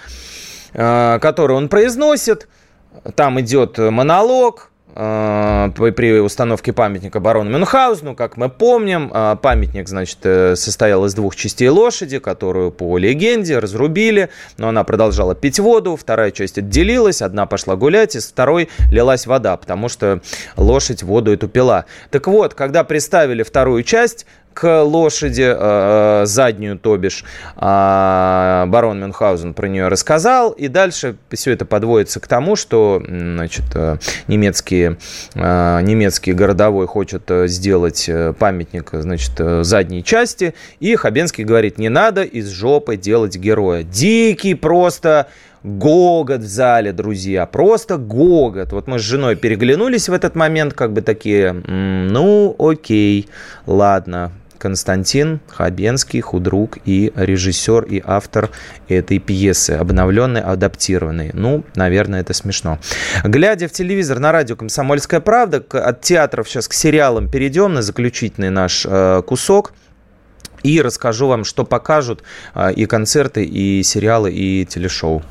э, 0.74 1.20
которое 1.22 1.56
он 1.56 1.68
произносит. 1.68 2.48
Там 3.16 3.42
идет 3.42 3.78
монолог, 3.78 4.72
при 4.94 6.20
установке 6.20 6.74
памятника 6.74 7.20
барону 7.20 7.50
Мюнхгаузену, 7.50 8.16
как 8.16 8.38
мы 8.38 8.50
помним, 8.50 9.12
э, 9.14 9.36
памятник, 9.42 9.88
значит, 9.88 10.20
состоял 10.22 11.06
из 11.06 11.14
двух 11.14 11.36
частей 11.36 11.70
лошади, 11.70 12.20
которую 12.20 12.72
по 12.72 12.98
легенде 12.98 13.60
разрубили, 13.60 14.30
но 14.58 14.70
она 14.70 14.84
продолжала 14.84 15.36
пить 15.36 15.60
воду, 15.60 15.96
вторая 15.96 16.32
часть 16.32 16.58
отделилась, 16.58 17.22
одна 17.22 17.46
пошла 17.46 17.76
гулять, 17.76 18.16
из 18.16 18.28
второй 18.28 18.70
лилась 18.92 19.26
вода, 19.26 19.58
потому 19.58 19.90
что 19.90 20.22
лошадь 20.58 21.04
воду 21.04 21.34
эту 21.34 21.48
пила. 21.48 21.86
Так 22.10 22.28
вот, 22.28 22.54
когда 22.54 22.84
представили 22.84 23.44
вторую 23.44 23.84
часть, 23.84 24.26
к 24.54 24.84
лошади, 24.84 25.42
э, 25.42 26.22
э, 26.24 26.26
заднюю, 26.26 26.78
то 26.78 26.96
бишь, 26.98 27.24
э, 27.56 28.66
барон 28.68 29.00
Мюнхгаузен 29.00 29.54
про 29.54 29.68
нее 29.68 29.88
рассказал, 29.88 30.52
и 30.52 30.68
дальше 30.68 31.16
все 31.32 31.52
это 31.52 31.66
подводится 31.66 32.20
к 32.20 32.28
тому, 32.28 32.56
что 32.56 33.02
значит, 33.06 33.66
немецкие, 34.28 34.98
немецкий 35.36 36.34
городовой 36.34 36.88
хочет 36.88 37.30
сделать 37.46 38.10
памятник 38.40 38.90
значит, 38.94 39.66
задней 39.66 40.04
части, 40.04 40.54
и 40.80 40.96
Хабенский 40.96 41.44
говорит, 41.44 41.78
не 41.78 41.90
надо 41.90 42.24
из 42.24 42.50
жопы 42.50 42.98
делать 42.98 43.36
героя. 43.38 43.84
Дикий 43.84 44.54
просто 44.54 45.28
гогот 45.64 46.42
в 46.42 46.48
зале, 46.48 46.92
друзья, 46.92 47.46
просто 47.46 47.98
гогот. 47.98 48.72
Вот 48.74 48.88
мы 48.88 49.00
с 49.00 49.02
женой 49.02 49.36
переглянулись 49.36 50.10
в 50.10 50.14
этот 50.14 50.36
момент, 50.36 50.74
как 50.74 50.94
бы 50.94 51.02
такие, 51.02 51.54
ну, 51.54 52.56
окей, 52.60 53.30
ладно, 53.66 54.32
Константин 54.64 55.42
Хабенский, 55.50 56.22
худрук 56.22 56.78
и 56.86 57.12
режиссер 57.18 57.84
и 57.84 58.02
автор 58.06 58.50
этой 58.88 59.20
пьесы, 59.20 59.72
обновленной, 59.72 60.40
адаптированной. 60.40 61.32
Ну, 61.34 61.66
наверное, 61.76 62.22
это 62.22 62.34
смешно. 62.34 62.80
Глядя 63.26 63.68
в 63.68 63.74
телевизор 63.74 64.20
на 64.20 64.32
радио 64.32 64.56
«Комсомольская 64.56 65.20
правда», 65.20 65.62
от 65.70 66.00
театров 66.00 66.48
сейчас 66.48 66.70
к 66.70 66.74
сериалам 66.74 67.30
перейдем 67.30 67.74
на 67.74 67.82
заключительный 67.82 68.52
наш 68.52 68.86
э, 68.88 69.22
кусок 69.28 69.74
и 70.64 70.82
расскажу 70.82 71.28
вам, 71.28 71.44
что 71.44 71.66
покажут 71.66 72.24
э, 72.56 72.72
и 72.72 72.86
концерты, 72.86 73.44
и 73.44 73.84
сериалы, 73.84 74.32
и 74.32 74.66
телешоу. 74.66 75.24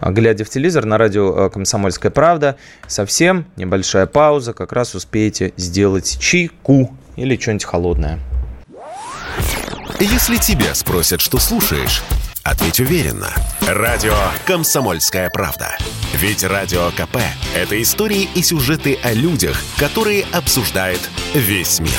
Глядя 0.00 0.44
в 0.44 0.50
телевизор 0.50 0.84
на 0.84 0.98
радио 0.98 1.46
э, 1.46 1.50
«Комсомольская 1.50 2.12
правда», 2.12 2.54
совсем 2.86 3.44
небольшая 3.56 4.06
пауза, 4.06 4.52
как 4.52 4.72
раз 4.72 4.94
успеете 4.94 5.52
сделать 5.56 6.16
чайку 6.20 6.96
или 7.16 7.36
что-нибудь 7.36 7.64
холодное. 7.64 8.20
Если 10.00 10.36
тебя 10.36 10.76
спросят, 10.76 11.20
что 11.20 11.38
слушаешь, 11.38 12.02
ответь 12.44 12.78
уверенно. 12.78 13.34
Радио 13.66 14.14
«Комсомольская 14.46 15.28
правда». 15.28 15.76
Ведь 16.14 16.44
Радио 16.44 16.92
КП– 16.92 17.16
это 17.56 17.82
истории 17.82 18.28
и 18.36 18.42
сюжеты 18.42 18.96
о 19.02 19.12
людях, 19.12 19.60
которые 19.76 20.24
обсуждает 20.32 21.00
весь 21.34 21.80
мир. 21.80 21.90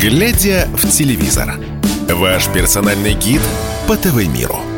Глядя 0.00 0.68
в 0.72 0.90
телевизор. 0.90 1.60
Ваш 2.08 2.48
персональный 2.48 3.14
гид 3.14 3.40
по 3.86 3.96
ТВ-миру. 3.96 4.71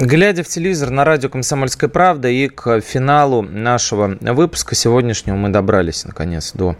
Глядя 0.00 0.42
в 0.42 0.48
телевизор 0.48 0.90
на 0.90 1.04
радио 1.04 1.28
«Комсомольская 1.28 1.88
правда» 1.88 2.28
и 2.28 2.48
к 2.48 2.80
финалу 2.80 3.42
нашего 3.42 4.16
выпуска 4.20 4.74
сегодняшнего 4.74 5.36
мы 5.36 5.50
добрались, 5.50 6.04
наконец, 6.04 6.52
до 6.52 6.76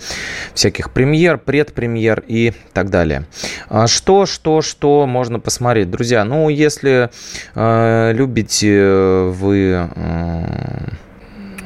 всяких 0.53 0.91
премьер, 0.91 1.39
предпремьер 1.39 2.25
и 2.27 2.53
так 2.73 2.91
далее. 2.91 3.27
А 3.69 3.87
что, 3.87 4.27
что, 4.27 4.63
что 4.63 5.07
можно 5.07 5.39
посмотреть? 5.39 5.91
Друзья, 5.91 6.25
ну, 6.25 6.49
если 6.49 7.11
э, 7.55 8.13
любите 8.15 9.31
вы... 9.31 9.89
Э, 9.95 10.89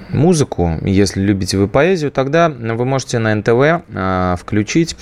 музыку, 0.09 0.79
если 0.83 1.21
любите 1.21 1.57
вы 1.59 1.69
поэзию, 1.69 2.11
тогда 2.11 2.49
вы 2.49 2.85
можете 2.85 3.19
на 3.19 3.35
НТВ 3.35 3.85
э, 3.89 4.37
включить 4.39 4.97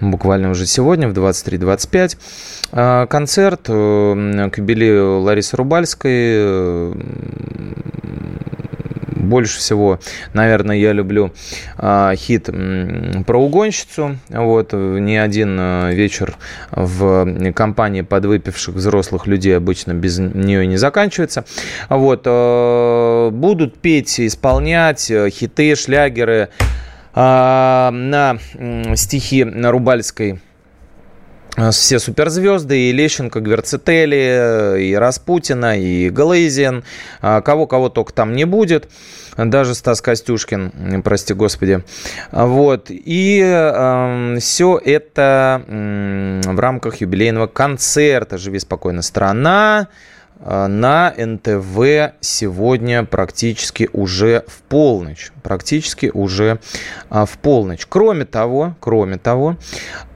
буквально 0.00 0.50
уже 0.50 0.66
сегодня 0.66 1.08
в 1.08 1.12
23.25 1.12 2.16
э, 2.72 3.06
концерт 3.08 3.60
э, 3.68 4.50
к 4.52 4.58
юбилею 4.58 5.20
Ларисы 5.20 5.56
Рубальской 5.56 6.92
больше 9.22 9.58
всего, 9.58 10.00
наверное, 10.34 10.76
я 10.76 10.92
люблю 10.92 11.32
э, 11.78 12.12
хит 12.16 12.50
про 13.26 13.38
угонщицу. 13.38 14.18
Вот, 14.28 14.72
ни 14.72 15.14
один 15.14 15.56
э, 15.58 15.94
вечер 15.94 16.36
в 16.70 17.52
компании 17.52 18.02
подвыпивших 18.02 18.74
взрослых 18.74 19.26
людей 19.26 19.56
обычно 19.56 19.92
без 19.94 20.18
нее 20.18 20.66
не 20.66 20.76
заканчивается. 20.76 21.44
Вот, 21.88 22.22
э, 22.26 23.30
будут 23.32 23.78
петь, 23.78 24.20
исполнять 24.20 25.10
э, 25.10 25.30
хиты, 25.30 25.74
шлягеры 25.76 26.48
э, 27.14 27.90
на 27.90 28.38
стихи 28.94 29.44
Рубальской 29.44 30.32
Э, 30.32 30.51
все 31.70 31.98
суперзвезды, 31.98 32.88
и 32.88 32.92
Лещенко, 32.92 33.40
Гверцетели, 33.40 34.80
и 34.80 34.94
Распутина, 34.94 35.78
и 35.78 36.08
Глейзен, 36.08 36.84
а 37.20 37.42
кого-кого 37.42 37.88
только 37.88 38.12
там 38.12 38.34
не 38.34 38.44
будет, 38.44 38.88
даже 39.36 39.74
Стас 39.74 40.00
Костюшкин, 40.00 41.02
прости 41.02 41.34
господи. 41.34 41.82
Вот, 42.30 42.86
и 42.88 43.40
э, 43.40 43.46
эм, 43.46 44.40
все 44.40 44.80
это 44.82 45.62
э, 45.66 46.40
в 46.44 46.58
рамках 46.58 46.96
юбилейного 46.96 47.46
концерта 47.46 48.38
«Живи 48.38 48.58
спокойно, 48.58 49.02
страна», 49.02 49.88
э, 49.88 50.21
на 50.44 51.14
НТВ 51.16 52.14
сегодня 52.20 53.04
практически 53.04 53.88
уже 53.92 54.44
в 54.46 54.62
полночь. 54.62 55.32
Практически 55.42 56.10
уже 56.12 56.58
в 57.10 57.30
полночь. 57.40 57.86
Кроме 57.88 58.24
того, 58.24 58.74
кроме 58.80 59.18
того, 59.18 59.56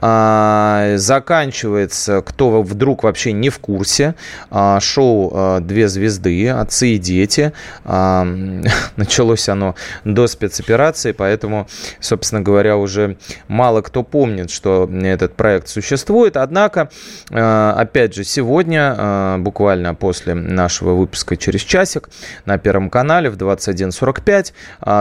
а, 0.08 0.92
заканчивается, 0.96 2.22
кто 2.22 2.62
вдруг 2.62 3.02
вообще 3.02 3.32
не 3.32 3.48
в 3.48 3.58
курсе, 3.58 4.14
а, 4.50 4.78
шоу 4.78 5.32
а, 5.34 5.60
«Две 5.60 5.88
звезды», 5.88 6.48
«Отцы 6.48 6.90
и 6.90 6.98
дети». 6.98 7.52
Началось 7.84 9.48
оно 9.48 9.74
до 10.04 10.26
спецоперации, 10.28 11.12
поэтому, 11.12 11.66
собственно 11.98 12.40
говоря, 12.40 12.76
уже 12.76 13.16
мало 13.48 13.80
кто 13.80 14.02
помнит, 14.02 14.50
что 14.50 14.88
этот 15.02 15.34
проект 15.34 15.68
существует. 15.68 16.36
Однако, 16.36 16.90
опять 17.30 18.14
же, 18.14 18.24
сегодня, 18.24 19.36
буквально 19.38 19.94
после 19.94 20.15
нашего 20.24 20.94
выпуска 20.94 21.36
через 21.36 21.60
часик, 21.60 22.08
на 22.44 22.58
Первом 22.58 22.90
канале 22.90 23.30
в 23.30 23.36
21.45 23.36 24.52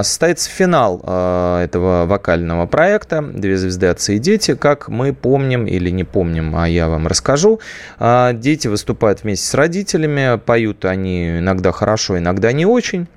состоится 0.03 0.49
финал 0.49 0.99
этого 0.99 2.05
вокального 2.05 2.65
проекта 2.65 3.21
«Две 3.21 3.57
звезды, 3.57 3.87
отцы 3.87 4.15
и 4.15 4.19
дети», 4.19 4.55
как 4.55 4.89
мы 4.89 5.13
помним 5.13 5.65
или 5.65 5.89
не 5.89 6.03
помним, 6.03 6.55
а 6.55 6.67
я 6.67 6.87
вам 6.87 7.07
расскажу. 7.07 7.59
А, 7.99 8.33
дети 8.33 8.67
выступают 8.67 9.23
вместе 9.23 9.45
с 9.45 9.53
родителями, 9.53 10.37
поют 10.37 10.85
они 10.85 11.39
иногда 11.39 11.71
хорошо, 11.71 12.17
иногда 12.17 12.51
не 12.51 12.65
очень. 12.65 13.07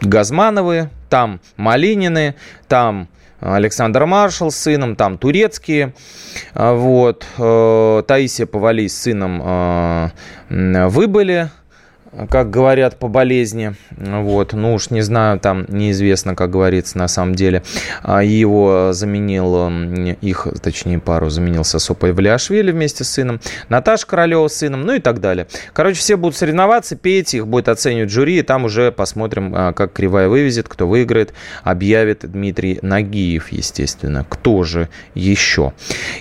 Газмановы, 0.00 0.90
там 1.08 1.40
Малинины, 1.56 2.34
там 2.68 3.08
Александр 3.40 4.06
Маршал 4.06 4.50
с 4.50 4.56
сыном, 4.56 4.96
там 4.96 5.18
турецкие. 5.18 5.94
Вот. 6.54 7.26
Таисия 7.36 8.46
Повали 8.46 8.86
с 8.86 9.02
сыном 9.02 10.12
выбыли 10.48 11.50
как 12.30 12.50
говорят, 12.50 12.98
по 12.98 13.08
болезни. 13.08 13.74
Вот. 13.90 14.52
Ну 14.52 14.74
уж 14.74 14.90
не 14.90 15.02
знаю, 15.02 15.40
там 15.40 15.66
неизвестно, 15.68 16.34
как 16.34 16.50
говорится, 16.50 16.98
на 16.98 17.08
самом 17.08 17.34
деле. 17.34 17.62
А 18.02 18.22
его 18.22 18.90
заменил, 18.92 19.68
их, 20.20 20.46
точнее, 20.62 20.98
пару 20.98 21.30
заменил 21.30 21.64
Сосопа 21.64 22.06
Влиашвили 22.12 22.70
вместе 22.70 23.04
с 23.04 23.10
сыном, 23.10 23.40
Наташа 23.68 24.06
Королева 24.06 24.48
с 24.48 24.56
сыном, 24.56 24.82
ну 24.82 24.94
и 24.94 25.00
так 25.00 25.20
далее. 25.20 25.46
Короче, 25.72 25.98
все 25.98 26.16
будут 26.16 26.36
соревноваться, 26.36 26.96
петь, 26.96 27.34
их 27.34 27.46
будет 27.46 27.68
оценивать 27.68 28.10
жюри, 28.10 28.38
и 28.38 28.42
там 28.42 28.64
уже 28.64 28.92
посмотрим, 28.92 29.52
а, 29.54 29.72
как 29.72 29.92
Кривая 29.92 30.28
вывезет, 30.28 30.68
кто 30.68 30.86
выиграет, 30.86 31.32
объявит 31.62 32.30
Дмитрий 32.30 32.78
Нагиев, 32.82 33.52
естественно. 33.52 34.26
Кто 34.28 34.62
же 34.62 34.88
еще? 35.14 35.72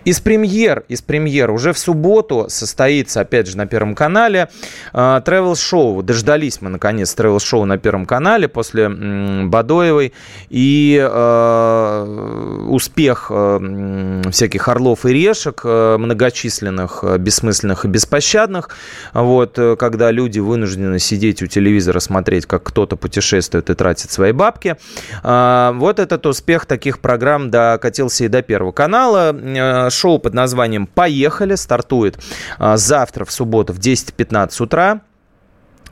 Из 0.06 0.20
премьер, 0.20 0.84
из 0.88 1.02
премьер 1.02 1.52
уже 1.52 1.74
в 1.74 1.78
субботу 1.78 2.46
состоится, 2.50 3.22
опять 3.22 3.48
же, 3.48 3.58
на 3.58 3.68
Первом 3.68 3.96
канале, 3.96 4.50
travel 4.94 5.54
шоу. 5.84 6.04
Дождались 6.04 6.62
мы, 6.62 6.70
наконец, 6.70 7.14
тревел-шоу 7.14 7.66
на 7.66 7.78
Первом 7.78 8.06
канале 8.06 8.48
после 8.48 8.90
Бадоевой. 8.90 10.14
И 10.50 10.98
э, 11.02 12.66
успех 12.70 13.28
э, 13.30 14.22
всяких 14.32 14.68
орлов 14.68 15.06
и 15.06 15.14
решек, 15.14 15.62
э, 15.66 15.98
многочисленных, 15.98 17.04
э, 17.04 17.18
бессмысленных 17.18 17.86
и 17.86 17.88
беспощадных, 17.88 18.70
вот, 19.14 19.60
э, 19.60 19.76
когда 19.76 20.12
люди 20.12 20.40
вынуждены 20.40 21.00
сидеть 21.00 21.42
у 21.42 21.48
телевизора, 21.48 22.00
смотреть, 22.00 22.46
как 22.46 22.64
кто-то 22.64 22.96
путешествует 22.96 23.70
и 23.70 23.74
тратит 23.74 24.12
свои 24.12 24.32
бабки. 24.32 24.78
Э, 25.24 25.72
вот 25.74 26.00
этот 26.00 26.26
успех 26.26 26.66
таких 26.66 27.00
программ 27.00 27.50
докатился 27.50 28.26
и 28.26 28.28
до 28.28 28.42
Первого 28.42 28.72
канала. 28.72 29.34
Э, 29.34 29.90
шоу 29.90 30.20
под 30.20 30.34
названием 30.34 30.88
«Поехали» 30.88 31.56
стартует 31.56 32.18
э, 32.60 32.78
завтра 32.78 33.26
в 33.26 33.32
субботу 33.32 33.74
в 33.74 33.80
10.15 33.80 34.64
утра. 34.64 35.02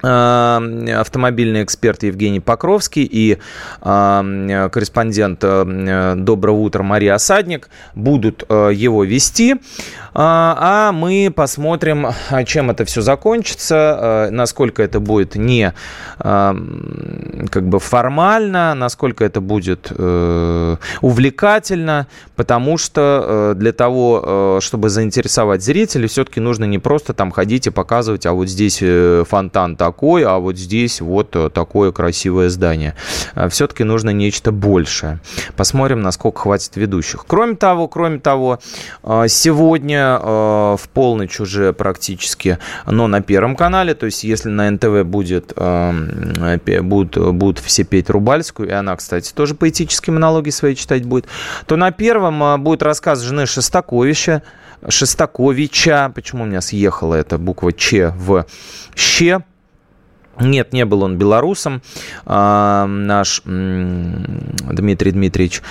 Эм, 0.04 0.88
автомобильный 1.00 1.64
эксперт 1.64 2.02
Евгений 2.02 2.40
Покровский 2.40 3.04
и 3.04 3.38
э, 3.82 4.70
корреспондент 4.72 5.44
э, 5.44 6.16
«Доброго 6.18 6.58
утра» 6.58 6.82
Мария 6.82 7.14
Осадник 7.14 7.70
будут 7.94 8.44
э, 8.50 8.72
его 8.74 9.04
вести. 9.04 9.58
А, 10.14 10.58
а 10.60 10.92
мы 10.92 11.32
посмотрим, 11.34 12.08
чем 12.46 12.72
это 12.72 12.84
все 12.84 13.02
закончится, 13.02 14.28
насколько 14.32 14.84
это 14.84 15.00
будет 15.00 15.36
не 15.36 15.74
как 16.18 17.68
бы 17.68 17.80
формально, 17.80 18.76
насколько 18.76 19.24
это 19.24 19.40
будет 19.40 19.90
увлекательно, 19.90 22.08
потому 22.36 22.78
что 22.78 23.54
для 23.56 23.72
того, 23.72 24.60
чтобы 24.62 24.90
заинтересовать 24.90 25.64
зрителей, 25.64 26.10
все-таки 26.10 26.42
нужно 26.42 26.66
не 26.66 26.78
просто 26.78 27.14
там 27.14 27.32
ходить 27.32 27.68
и 27.68 27.70
показывать, 27.70 28.26
а 28.26 28.34
вот 28.34 28.50
здесь 28.50 28.84
фонтан 29.30 29.78
так 29.78 29.91
такой, 29.92 30.24
а 30.24 30.38
вот 30.38 30.58
здесь 30.58 31.02
вот 31.02 31.36
э, 31.36 31.50
такое 31.50 31.92
красивое 31.92 32.50
здание. 32.50 32.96
Э, 33.36 33.50
Все-таки 33.50 33.84
нужно 33.84 34.12
нечто 34.12 34.54
большее. 34.54 35.20
Посмотрим, 35.58 36.02
насколько 36.02 36.40
хватит 36.40 36.78
ведущих. 36.78 37.26
Кроме 37.28 37.56
того, 37.56 37.90
кроме 37.90 38.20
того, 38.20 38.60
э, 39.04 39.26
сегодня 39.28 40.18
в 40.22 40.82
полночь 40.94 41.42
уже 41.42 41.74
практически, 41.74 42.58
но 42.86 43.08
на 43.08 43.22
Первом 43.22 43.58
канале, 43.58 43.94
то 43.94 44.06
есть 44.06 44.24
если 44.24 44.50
на 44.50 44.72
НТВ 44.72 45.04
будет, 45.04 45.54
будут, 45.54 47.34
будут 47.34 47.60
все 47.60 47.84
петь 47.84 48.10
Рубальскую, 48.10 48.70
и 48.70 48.72
она, 48.72 48.96
кстати, 48.96 49.34
тоже 49.34 49.56
поэтические 49.56 50.14
монологи 50.14 50.52
свои 50.52 50.76
читать 50.76 51.06
будет, 51.06 51.26
то 51.66 51.76
на 51.76 51.92
Первом 51.92 52.64
будет 52.64 52.84
рассказ 52.84 53.22
жены 53.22 53.46
Шестаковича, 53.46 54.42
Шестаковича, 54.88 56.12
почему 56.14 56.44
у 56.44 56.48
меня 56.48 56.62
съехала 56.62 57.16
эта 57.16 57.38
буква 57.38 57.74
Ч 57.74 58.10
в 58.10 58.46
Щ, 58.96 59.44
нет, 60.42 60.74
не 60.74 60.86
был 60.86 61.04
он 61.04 61.18
белорусом, 61.18 61.82
а, 62.26 62.86
наш 62.88 63.42
Дмитрий 63.46 65.12
Дмитриевич. 65.12 65.62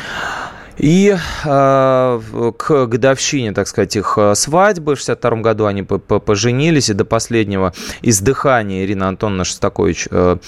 И 0.80 1.14
э, 1.44 2.20
к 2.56 2.86
годовщине, 2.86 3.52
так 3.52 3.68
сказать, 3.68 3.96
их 3.96 4.14
э, 4.16 4.34
свадьбы, 4.34 4.94
в 4.94 4.98
62 4.98 5.36
году 5.36 5.66
они 5.66 5.82
поженились, 5.82 6.88
и 6.88 6.94
до 6.94 7.04
последнего 7.04 7.74
издыхания 8.00 8.84
Ирина 8.84 9.08
Антоновна 9.08 9.44
Шостакович 9.44 10.08
э, 10.10 10.38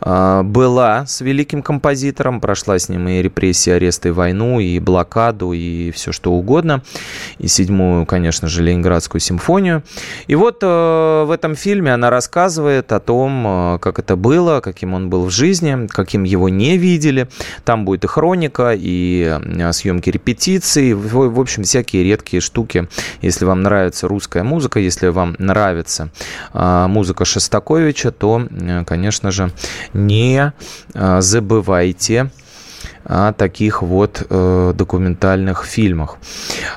э, 0.00 0.42
была 0.44 1.06
с 1.06 1.20
великим 1.22 1.62
композитором, 1.62 2.40
прошла 2.40 2.78
с 2.78 2.88
ним 2.88 3.08
и 3.08 3.20
репрессии, 3.20 3.70
аресты, 3.70 4.10
и 4.10 4.12
войну, 4.12 4.60
и 4.60 4.78
блокаду, 4.78 5.52
и 5.52 5.90
все 5.90 6.12
что 6.12 6.32
угодно, 6.34 6.84
и 7.38 7.48
седьмую, 7.48 8.06
конечно 8.06 8.46
же, 8.46 8.62
Ленинградскую 8.62 9.20
симфонию. 9.20 9.82
И 10.28 10.36
вот 10.36 10.58
э, 10.62 11.24
в 11.26 11.32
этом 11.32 11.56
фильме 11.56 11.92
она 11.92 12.10
рассказывает 12.10 12.92
о 12.92 13.00
том, 13.00 13.74
э, 13.74 13.78
как 13.80 13.98
это 13.98 14.14
было, 14.14 14.60
каким 14.60 14.94
он 14.94 15.10
был 15.10 15.24
в 15.24 15.30
жизни, 15.30 15.88
каким 15.88 16.22
его 16.22 16.48
не 16.48 16.78
видели. 16.78 17.28
Там 17.64 17.84
будет 17.84 18.04
и 18.04 18.06
хроника, 18.06 18.72
и 18.72 19.36
э, 19.36 19.72
съемки 19.80 20.10
репетиций, 20.10 20.94
в, 20.94 21.28
в 21.28 21.40
общем, 21.40 21.62
всякие 21.62 22.04
редкие 22.04 22.40
штуки. 22.40 22.88
Если 23.22 23.44
вам 23.44 23.62
нравится 23.62 24.08
русская 24.08 24.42
музыка, 24.42 24.78
если 24.80 25.08
вам 25.08 25.36
нравится 25.38 26.10
а, 26.52 26.88
музыка 26.88 27.24
Шостаковича, 27.24 28.10
то, 28.10 28.46
э, 28.50 28.84
конечно 28.84 29.30
же, 29.30 29.50
не 29.92 30.52
а, 30.94 31.20
забывайте 31.20 32.30
о 33.04 33.32
таких 33.32 33.82
вот 33.82 34.26
э, 34.28 34.72
документальных 34.74 35.64
фильмах. 35.64 36.18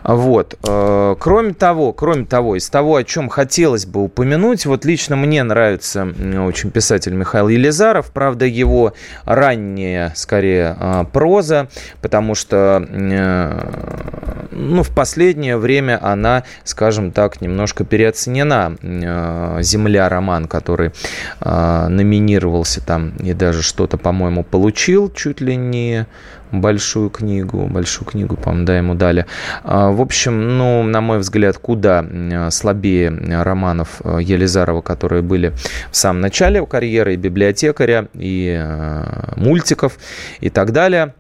Вот. 0.03 0.57
Э, 0.67 1.15
кроме 1.19 1.53
того, 1.53 1.93
кроме 1.93 2.25
того, 2.25 2.55
из 2.55 2.69
того, 2.69 2.95
о 2.95 3.03
чем 3.03 3.29
хотелось 3.29 3.85
бы 3.85 4.03
упомянуть, 4.03 4.65
вот 4.65 4.85
лично 4.85 5.15
мне 5.15 5.43
нравится 5.43 6.07
очень 6.45 6.71
писатель 6.71 7.13
Михаил 7.13 7.47
Елизаров, 7.47 8.11
правда, 8.11 8.45
его 8.45 8.93
ранняя, 9.25 10.13
скорее, 10.15 10.75
э, 10.79 11.05
проза, 11.11 11.67
потому 12.01 12.35
что 12.35 12.85
э, 12.89 14.43
ну, 14.51 14.83
в 14.83 14.89
последнее 14.89 15.57
время 15.57 15.99
она, 16.01 16.43
скажем 16.63 17.11
так, 17.11 17.41
немножко 17.41 17.83
переоценена. 17.83 18.77
Э, 18.81 19.59
«Земля» 19.61 20.09
роман, 20.09 20.47
который 20.47 20.91
э, 21.39 21.87
номинировался 21.89 22.81
там 22.81 23.13
и 23.17 23.33
даже 23.33 23.61
что-то, 23.61 23.97
по-моему, 23.97 24.43
получил 24.43 25.11
чуть 25.11 25.41
ли 25.41 25.55
не 25.55 26.05
большую 26.53 27.09
книгу, 27.09 27.67
большую 27.67 28.07
книгу, 28.07 28.37
по-моему, 28.37 28.65
да, 28.65 28.77
ему 28.77 28.95
дали. 28.95 29.25
А, 29.63 29.91
в 29.91 30.01
общем, 30.01 30.57
ну, 30.57 30.83
на 30.83 31.01
мой 31.01 31.19
взгляд, 31.19 31.57
куда 31.57 32.05
слабее 32.51 33.09
романов 33.43 34.01
э, 34.03 34.19
Елизарова, 34.21 34.81
которые 34.81 35.21
были 35.23 35.53
в 35.91 35.97
самом 35.97 36.21
начале 36.21 36.65
карьеры, 36.65 37.15
и 37.15 37.17
библиотекаря, 37.17 38.07
и 38.13 38.55
э, 38.57 39.33
мультиков, 39.35 39.97
и 40.39 40.49
так 40.49 40.71
далее. 40.71 41.13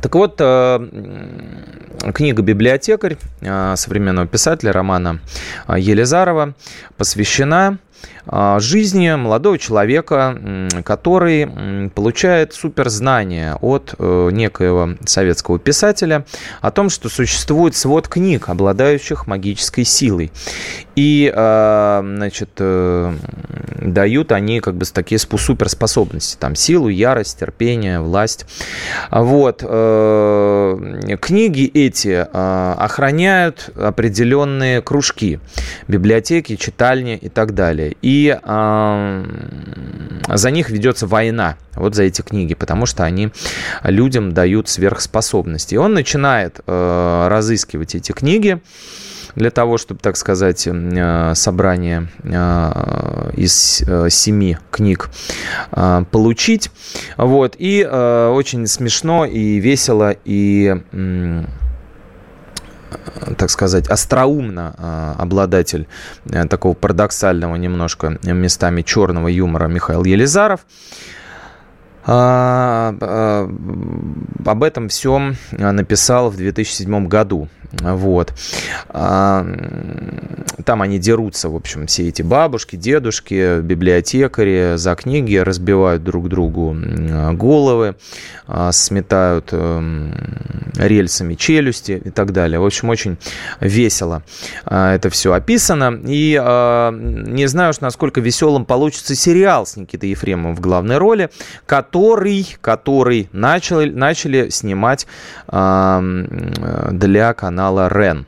Так 0.00 0.14
вот, 0.14 0.36
э, 0.38 0.88
книга 2.14 2.42
«Библиотекарь» 2.42 3.16
современного 3.74 4.28
писателя 4.28 4.72
Романа 4.72 5.18
Елизарова 5.68 6.54
посвящена 6.96 7.78
жизни 8.58 9.14
молодого 9.14 9.58
человека, 9.58 10.68
который 10.84 11.90
получает 11.90 12.52
суперзнание 12.52 13.56
от 13.60 13.94
э, 13.98 14.30
некоего 14.32 14.90
советского 15.04 15.58
писателя 15.58 16.24
о 16.60 16.70
том, 16.70 16.90
что 16.90 17.08
существует 17.08 17.74
свод 17.74 18.08
книг, 18.08 18.48
обладающих 18.48 19.26
магической 19.26 19.84
силой. 19.84 20.30
И, 20.96 21.32
а, 21.32 22.02
значит, 22.02 22.50
э, 22.58 23.14
дают 23.80 24.32
они 24.32 24.60
как 24.60 24.74
бы 24.74 24.84
такие 24.84 25.18
суперспособности, 25.18 26.36
там, 26.36 26.56
силу, 26.56 26.88
ярость, 26.88 27.38
терпение, 27.38 28.00
власть. 28.00 28.46
Вот. 29.10 29.62
Э, 29.62 31.16
книги 31.20 31.70
эти 31.72 32.26
а, 32.32 32.74
охраняют 32.78 33.70
определенные 33.76 34.82
кружки, 34.82 35.38
библиотеки, 35.86 36.56
читальни 36.56 37.16
и 37.16 37.28
так 37.28 37.54
далее. 37.54 37.96
И 38.02 38.17
э, 38.26 39.24
за 40.34 40.50
них 40.50 40.70
ведется 40.70 41.06
война, 41.06 41.56
вот 41.74 41.94
за 41.94 42.04
эти 42.04 42.22
книги, 42.22 42.54
потому 42.54 42.86
что 42.86 43.04
они 43.04 43.30
людям 43.82 44.32
дают 44.32 44.68
сверхспособности. 44.68 45.74
И 45.74 45.78
он 45.78 45.94
начинает 45.94 46.60
э, 46.66 47.28
разыскивать 47.28 47.94
эти 47.94 48.12
книги 48.12 48.60
для 49.34 49.50
того, 49.50 49.78
чтобы, 49.78 50.00
так 50.00 50.16
сказать, 50.16 50.66
э, 50.66 51.32
собрание 51.34 52.08
э, 52.22 53.30
из 53.36 53.82
э, 53.86 54.08
семи 54.10 54.58
книг 54.70 55.10
получить. 56.10 56.70
Вот. 57.16 57.54
И 57.58 57.84
очень 57.84 58.66
смешно 58.66 59.24
и 59.24 59.58
весело 59.60 60.16
и 60.24 60.76
так 63.36 63.50
сказать, 63.50 63.88
остроумно 63.88 64.74
а, 64.78 65.16
обладатель 65.18 65.86
э, 66.30 66.46
такого 66.46 66.74
парадоксального 66.74 67.56
немножко 67.56 68.18
местами 68.22 68.82
черного 68.82 69.28
юмора 69.28 69.66
Михаил 69.68 70.04
Елизаров. 70.04 70.60
А, 72.10 72.94
а, 73.00 73.50
об 74.46 74.62
этом 74.62 74.88
все 74.88 75.34
написал 75.58 76.30
в 76.30 76.36
2007 76.36 77.06
году. 77.06 77.48
Вот. 77.70 78.32
Там 78.88 80.82
они 80.82 80.98
дерутся, 80.98 81.50
в 81.50 81.54
общем, 81.54 81.86
все 81.86 82.08
эти 82.08 82.22
бабушки, 82.22 82.76
дедушки, 82.76 83.60
библиотекари 83.60 84.76
за 84.76 84.94
книги, 84.94 85.36
разбивают 85.36 86.02
друг 86.02 86.30
другу 86.30 86.74
головы, 87.32 87.96
сметают 88.70 89.50
эм, 89.52 90.14
рельсами 90.76 91.34
челюсти 91.34 92.00
и 92.02 92.10
так 92.10 92.32
далее. 92.32 92.58
В 92.58 92.64
общем, 92.64 92.88
очень 92.88 93.18
весело 93.60 94.22
это 94.64 95.10
все 95.10 95.32
описано. 95.32 96.00
И 96.06 96.32
не 96.92 97.46
знаю 97.46 97.70
уж, 97.70 97.80
насколько 97.80 98.20
веселым 98.20 98.64
получится 98.64 99.14
сериал 99.14 99.66
с 99.66 99.76
Никитой 99.76 100.10
Ефремовым 100.10 100.54
в 100.56 100.60
главной 100.60 100.98
роли, 100.98 101.30
который, 101.66 101.97
который 102.60 103.28
начали, 103.32 103.90
начали 103.90 104.50
снимать 104.50 105.06
для 105.48 107.34
канала 107.34 107.88
канала 107.88 107.88
РЕН. 107.88 108.26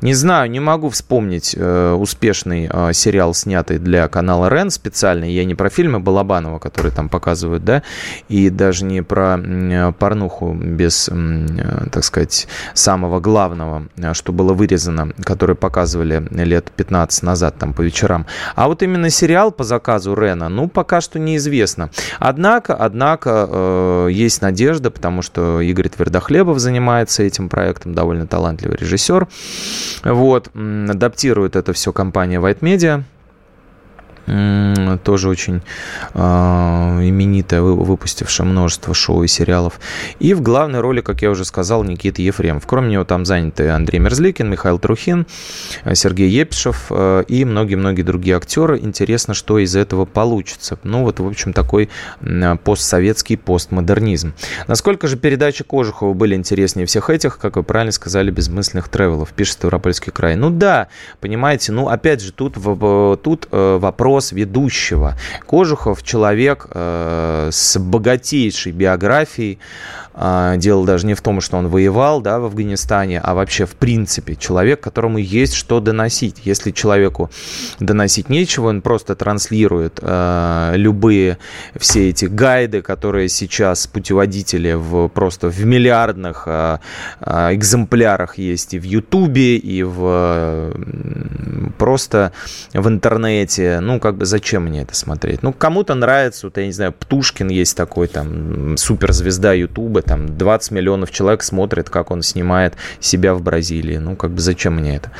Не 0.00 0.14
знаю, 0.14 0.50
не 0.50 0.60
могу 0.60 0.90
вспомнить 0.90 1.54
э, 1.56 1.92
успешный 1.92 2.68
э, 2.70 2.92
сериал, 2.92 3.34
снятый 3.34 3.78
для 3.78 4.08
канала 4.08 4.48
РЕН 4.48 4.70
специальный. 4.70 5.32
Я 5.32 5.44
не 5.44 5.54
про 5.54 5.68
фильмы 5.68 6.00
Балабанова, 6.00 6.58
которые 6.58 6.92
там 6.92 7.08
показывают, 7.08 7.64
да, 7.64 7.82
и 8.28 8.50
даже 8.50 8.84
не 8.84 9.02
про 9.02 9.38
э, 9.38 9.92
порнуху 9.98 10.54
без, 10.54 11.08
э, 11.12 11.86
так 11.90 12.04
сказать, 12.04 12.46
самого 12.74 13.20
главного, 13.20 13.88
э, 13.96 14.14
что 14.14 14.32
было 14.32 14.52
вырезано, 14.52 15.12
который 15.22 15.56
показывали 15.56 16.26
лет 16.30 16.70
15 16.70 17.22
назад 17.22 17.58
там 17.58 17.72
по 17.72 17.82
вечерам. 17.82 18.26
А 18.54 18.68
вот 18.68 18.82
именно 18.82 19.10
сериал 19.10 19.50
по 19.52 19.64
заказу 19.64 20.14
Рена, 20.14 20.48
ну, 20.48 20.68
пока 20.68 21.00
что 21.00 21.18
неизвестно. 21.18 21.90
Однако, 22.18 22.74
однако, 22.74 23.48
э, 23.48 24.08
есть 24.12 24.42
надежда, 24.42 24.90
потому 24.90 25.22
что 25.22 25.60
Игорь 25.60 25.88
Твердохлебов 25.88 26.58
занимается 26.58 27.22
этим 27.22 27.48
проектом, 27.48 27.94
довольно 27.94 28.26
талантливый 28.26 28.76
режиссер. 28.76 29.26
Вот, 30.04 30.50
адаптирует 30.54 31.56
это 31.56 31.72
все 31.72 31.92
компания 31.92 32.38
White 32.38 32.60
Media 32.60 33.02
тоже 34.26 35.28
очень 35.28 35.62
э, 36.14 36.18
именитая, 36.18 37.62
выпустившая 37.62 38.46
множество 38.46 38.92
шоу 38.92 39.22
и 39.22 39.28
сериалов. 39.28 39.78
И 40.18 40.34
в 40.34 40.42
главной 40.42 40.80
роли, 40.80 41.00
как 41.00 41.22
я 41.22 41.30
уже 41.30 41.44
сказал, 41.44 41.84
Никита 41.84 42.22
Ефремов. 42.22 42.66
Кроме 42.66 42.90
него 42.90 43.04
там 43.04 43.24
заняты 43.24 43.68
Андрей 43.68 44.00
Мерзликин, 44.00 44.50
Михаил 44.50 44.78
Трухин, 44.78 45.26
Сергей 45.94 46.28
Епишев 46.28 46.86
э, 46.90 47.24
и 47.28 47.44
многие-многие 47.44 48.02
другие 48.02 48.36
актеры. 48.36 48.78
Интересно, 48.78 49.34
что 49.34 49.58
из 49.58 49.76
этого 49.76 50.06
получится. 50.06 50.78
Ну 50.82 51.02
вот, 51.02 51.20
в 51.20 51.26
общем, 51.26 51.52
такой 51.52 51.88
постсоветский 52.64 53.36
постмодернизм. 53.36 54.34
Насколько 54.66 55.06
же 55.06 55.16
передачи 55.16 55.62
Кожухова 55.62 56.14
были 56.14 56.34
интереснее 56.34 56.86
всех 56.86 57.10
этих, 57.10 57.38
как 57.38 57.56
вы 57.56 57.62
правильно 57.62 57.92
сказали, 57.92 58.30
безмысленных 58.30 58.88
тревелов, 58.88 59.32
пишет 59.32 59.54
Ставропольский 59.54 60.10
край. 60.10 60.36
Ну 60.36 60.50
да, 60.50 60.88
понимаете, 61.20 61.72
ну 61.72 61.88
опять 61.88 62.20
же, 62.20 62.32
тут, 62.32 62.54
тут 63.22 63.48
э, 63.52 63.78
вопрос 63.80 64.15
вопрос 64.16 64.32
ведущего. 64.32 65.14
Кожухов 65.46 66.02
человек 66.02 66.68
э, 66.70 67.50
с 67.52 67.78
богатейшей 67.78 68.72
биографией, 68.72 69.58
а, 70.18 70.56
дело 70.56 70.86
даже 70.86 71.06
не 71.06 71.12
в 71.12 71.20
том, 71.20 71.42
что 71.42 71.58
он 71.58 71.68
воевал 71.68 72.22
да, 72.22 72.38
в 72.38 72.46
Афганистане, 72.46 73.20
а 73.20 73.34
вообще 73.34 73.66
в 73.66 73.76
принципе 73.76 74.34
человек, 74.34 74.80
которому 74.80 75.18
есть 75.18 75.52
что 75.52 75.78
доносить. 75.78 76.40
Если 76.44 76.70
человеку 76.70 77.30
доносить 77.80 78.30
нечего, 78.30 78.68
он 78.68 78.80
просто 78.80 79.14
транслирует 79.14 79.98
э, 80.00 80.72
любые 80.76 81.36
все 81.78 82.08
эти 82.08 82.24
гайды, 82.24 82.80
которые 82.80 83.28
сейчас 83.28 83.86
путеводители 83.86 84.72
в, 84.72 85.08
просто 85.08 85.50
в 85.50 85.64
миллиардных 85.66 86.44
э, 86.46 86.78
э, 87.20 87.54
экземплярах 87.54 88.38
есть 88.38 88.72
и 88.72 88.78
в 88.78 88.84
Ютубе, 88.84 89.58
и 89.58 89.82
в, 89.82 90.72
просто 91.76 92.32
в 92.72 92.88
интернете. 92.88 93.80
Ну, 93.80 94.00
как 94.06 94.18
бы 94.18 94.24
зачем 94.24 94.66
мне 94.66 94.82
это 94.82 94.94
смотреть? 94.94 95.42
Ну, 95.42 95.52
кому-то 95.52 95.96
нравится, 95.96 96.46
вот, 96.46 96.56
я 96.58 96.66
не 96.66 96.70
знаю, 96.70 96.92
Птушкин 96.92 97.48
есть 97.48 97.76
такой 97.76 98.06
там 98.06 98.76
суперзвезда 98.76 99.52
Ютуба, 99.52 100.00
там 100.00 100.38
20 100.38 100.70
миллионов 100.70 101.10
человек 101.10 101.42
смотрит, 101.42 101.90
как 101.90 102.12
он 102.12 102.22
снимает 102.22 102.74
себя 103.00 103.34
в 103.34 103.42
Бразилии. 103.42 103.96
Ну, 103.96 104.14
как 104.14 104.30
бы 104.30 104.40
зачем 104.40 104.76
мне 104.76 104.94
это? 104.94 105.10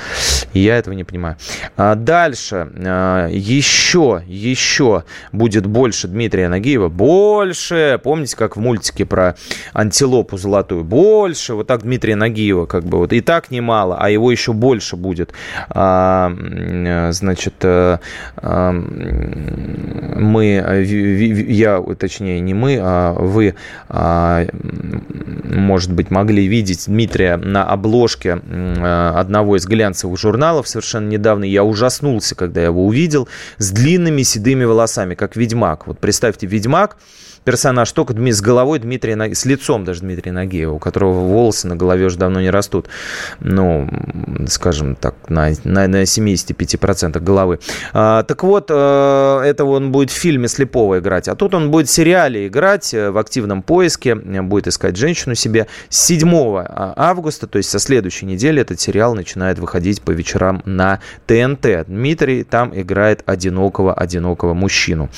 Я 0.52 0.76
этого 0.76 0.94
не 0.94 1.02
понимаю. 1.02 1.36
А 1.76 1.96
дальше. 1.96 2.70
А, 2.86 3.26
еще, 3.26 4.22
еще 4.24 5.02
будет 5.32 5.66
больше 5.66 6.06
Дмитрия 6.06 6.48
Нагиева. 6.48 6.88
Больше. 6.88 8.00
Помните, 8.04 8.36
как 8.36 8.56
в 8.56 8.60
мультике 8.60 9.04
про 9.04 9.34
антилопу 9.72 10.36
золотую? 10.36 10.84
Больше. 10.84 11.54
Вот 11.54 11.66
так 11.66 11.82
Дмитрия 11.82 12.14
Нагиева 12.14 12.66
как 12.66 12.84
бы 12.84 12.98
вот 12.98 13.12
и 13.12 13.20
так 13.20 13.50
немало, 13.50 13.96
а 13.98 14.10
его 14.10 14.30
еще 14.30 14.52
больше 14.52 14.94
будет. 14.94 15.32
А, 15.70 16.32
значит, 17.10 17.54
э, 17.62 17.98
а, 18.36 18.75
мы, 20.16 20.84
я, 21.48 21.82
точнее, 21.98 22.40
не 22.40 22.54
мы, 22.54 22.78
а 22.80 23.14
вы, 23.14 23.54
а, 23.88 24.46
может 25.44 25.92
быть, 25.92 26.10
могли 26.10 26.46
видеть 26.46 26.84
Дмитрия 26.86 27.36
на 27.36 27.64
обложке 27.64 28.32
одного 28.34 29.56
из 29.56 29.66
глянцевых 29.66 30.18
журналов 30.18 30.68
совершенно 30.68 31.08
недавно. 31.08 31.44
Я 31.44 31.64
ужаснулся, 31.64 32.34
когда 32.34 32.60
я 32.60 32.66
его 32.66 32.86
увидел, 32.86 33.28
с 33.58 33.70
длинными 33.70 34.22
седыми 34.22 34.64
волосами, 34.64 35.14
как 35.14 35.36
Ведьмак. 35.36 35.86
Вот 35.86 35.98
представьте, 35.98 36.46
Ведьмак, 36.46 36.96
персонаж 37.46 37.90
только 37.92 38.12
с 38.12 38.40
головой 38.40 38.80
Дмитрия, 38.80 39.34
с 39.34 39.46
лицом 39.46 39.84
даже 39.84 40.00
Дмитрия 40.00 40.32
Нагиева, 40.32 40.72
у 40.72 40.78
которого 40.80 41.12
волосы 41.12 41.68
на 41.68 41.76
голове 41.76 42.06
уже 42.06 42.18
давно 42.18 42.40
не 42.40 42.50
растут. 42.50 42.88
Ну, 43.38 43.88
скажем 44.48 44.96
так, 44.96 45.14
на, 45.28 45.50
на, 45.62 45.86
на 45.86 46.02
75% 46.02 47.20
головы. 47.20 47.60
А, 47.92 48.24
так 48.24 48.42
вот, 48.42 48.66
э, 48.68 49.40
это 49.44 49.64
он 49.64 49.92
будет 49.92 50.10
в 50.10 50.14
фильме 50.14 50.48
Слепого 50.48 50.98
играть. 50.98 51.28
А 51.28 51.36
тут 51.36 51.54
он 51.54 51.70
будет 51.70 51.88
в 51.88 51.92
сериале 51.92 52.48
играть 52.48 52.92
э, 52.92 53.10
в 53.10 53.18
активном 53.18 53.62
поиске, 53.62 54.16
будет 54.16 54.66
искать 54.66 54.96
женщину 54.96 55.36
себе. 55.36 55.68
С 55.88 56.04
7 56.04 56.28
а, 56.34 56.94
августа, 56.96 57.46
то 57.46 57.58
есть 57.58 57.70
со 57.70 57.78
следующей 57.78 58.26
недели, 58.26 58.60
этот 58.60 58.80
сериал 58.80 59.14
начинает 59.14 59.60
выходить 59.60 60.02
по 60.02 60.10
вечерам 60.10 60.62
на 60.64 60.98
ТНТ. 61.26 61.86
Дмитрий 61.86 62.42
там 62.42 62.72
играет 62.74 63.22
одинокого-одинокого 63.24 64.54
мужчину. 64.54 65.10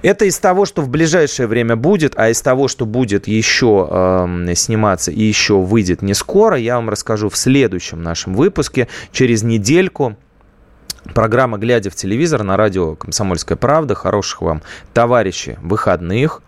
Это 0.00 0.24
из 0.24 0.38
того, 0.38 0.64
что 0.64 0.80
в 0.80 0.88
ближайшее 0.88 1.46
время 1.46 1.57
время 1.58 1.76
будет, 1.76 2.14
а 2.16 2.28
из 2.30 2.40
того, 2.40 2.68
что 2.68 2.86
будет 2.86 3.26
еще 3.26 3.88
э, 3.90 4.54
сниматься 4.54 5.10
и 5.10 5.22
еще 5.22 5.54
выйдет 5.58 6.02
не 6.02 6.14
скоро, 6.14 6.56
я 6.56 6.76
вам 6.76 6.88
расскажу 6.88 7.28
в 7.28 7.36
следующем 7.36 8.02
нашем 8.02 8.34
выпуске. 8.34 8.88
Через 9.12 9.42
недельку 9.42 10.16
Программа 11.14 11.56
«Глядя 11.56 11.88
в 11.88 11.94
телевизор» 11.94 12.42
на 12.42 12.58
радио 12.58 12.94
«Комсомольская 12.94 13.56
правда». 13.56 13.94
Хороших 13.94 14.42
вам, 14.42 14.62
товарищи, 14.92 15.58
выходных. 15.62 16.42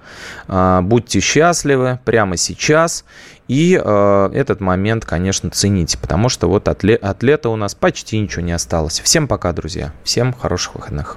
А, 0.49 0.83
будьте 0.83 1.21
счастливы 1.21 1.99
прямо 2.05 2.37
сейчас. 2.37 3.07
И 3.49 3.81
э, 3.83 4.31
этот 4.35 4.61
момент, 4.61 5.07
конечно, 5.07 5.51
цените, 5.51 5.97
потому 5.97 6.29
что 6.29 6.49
вот 6.49 6.69
от, 6.69 6.85
ле- 6.85 6.97
от 6.97 7.23
лета 7.23 7.49
у 7.49 7.57
нас 7.57 7.75
почти 7.75 8.19
ничего 8.19 8.43
не 8.43 8.53
осталось. 8.53 9.01
Всем 9.01 9.27
пока, 9.29 9.53
друзья. 9.53 9.93
Всем 10.05 10.35
хороших 10.35 10.75
выходных. 10.75 11.17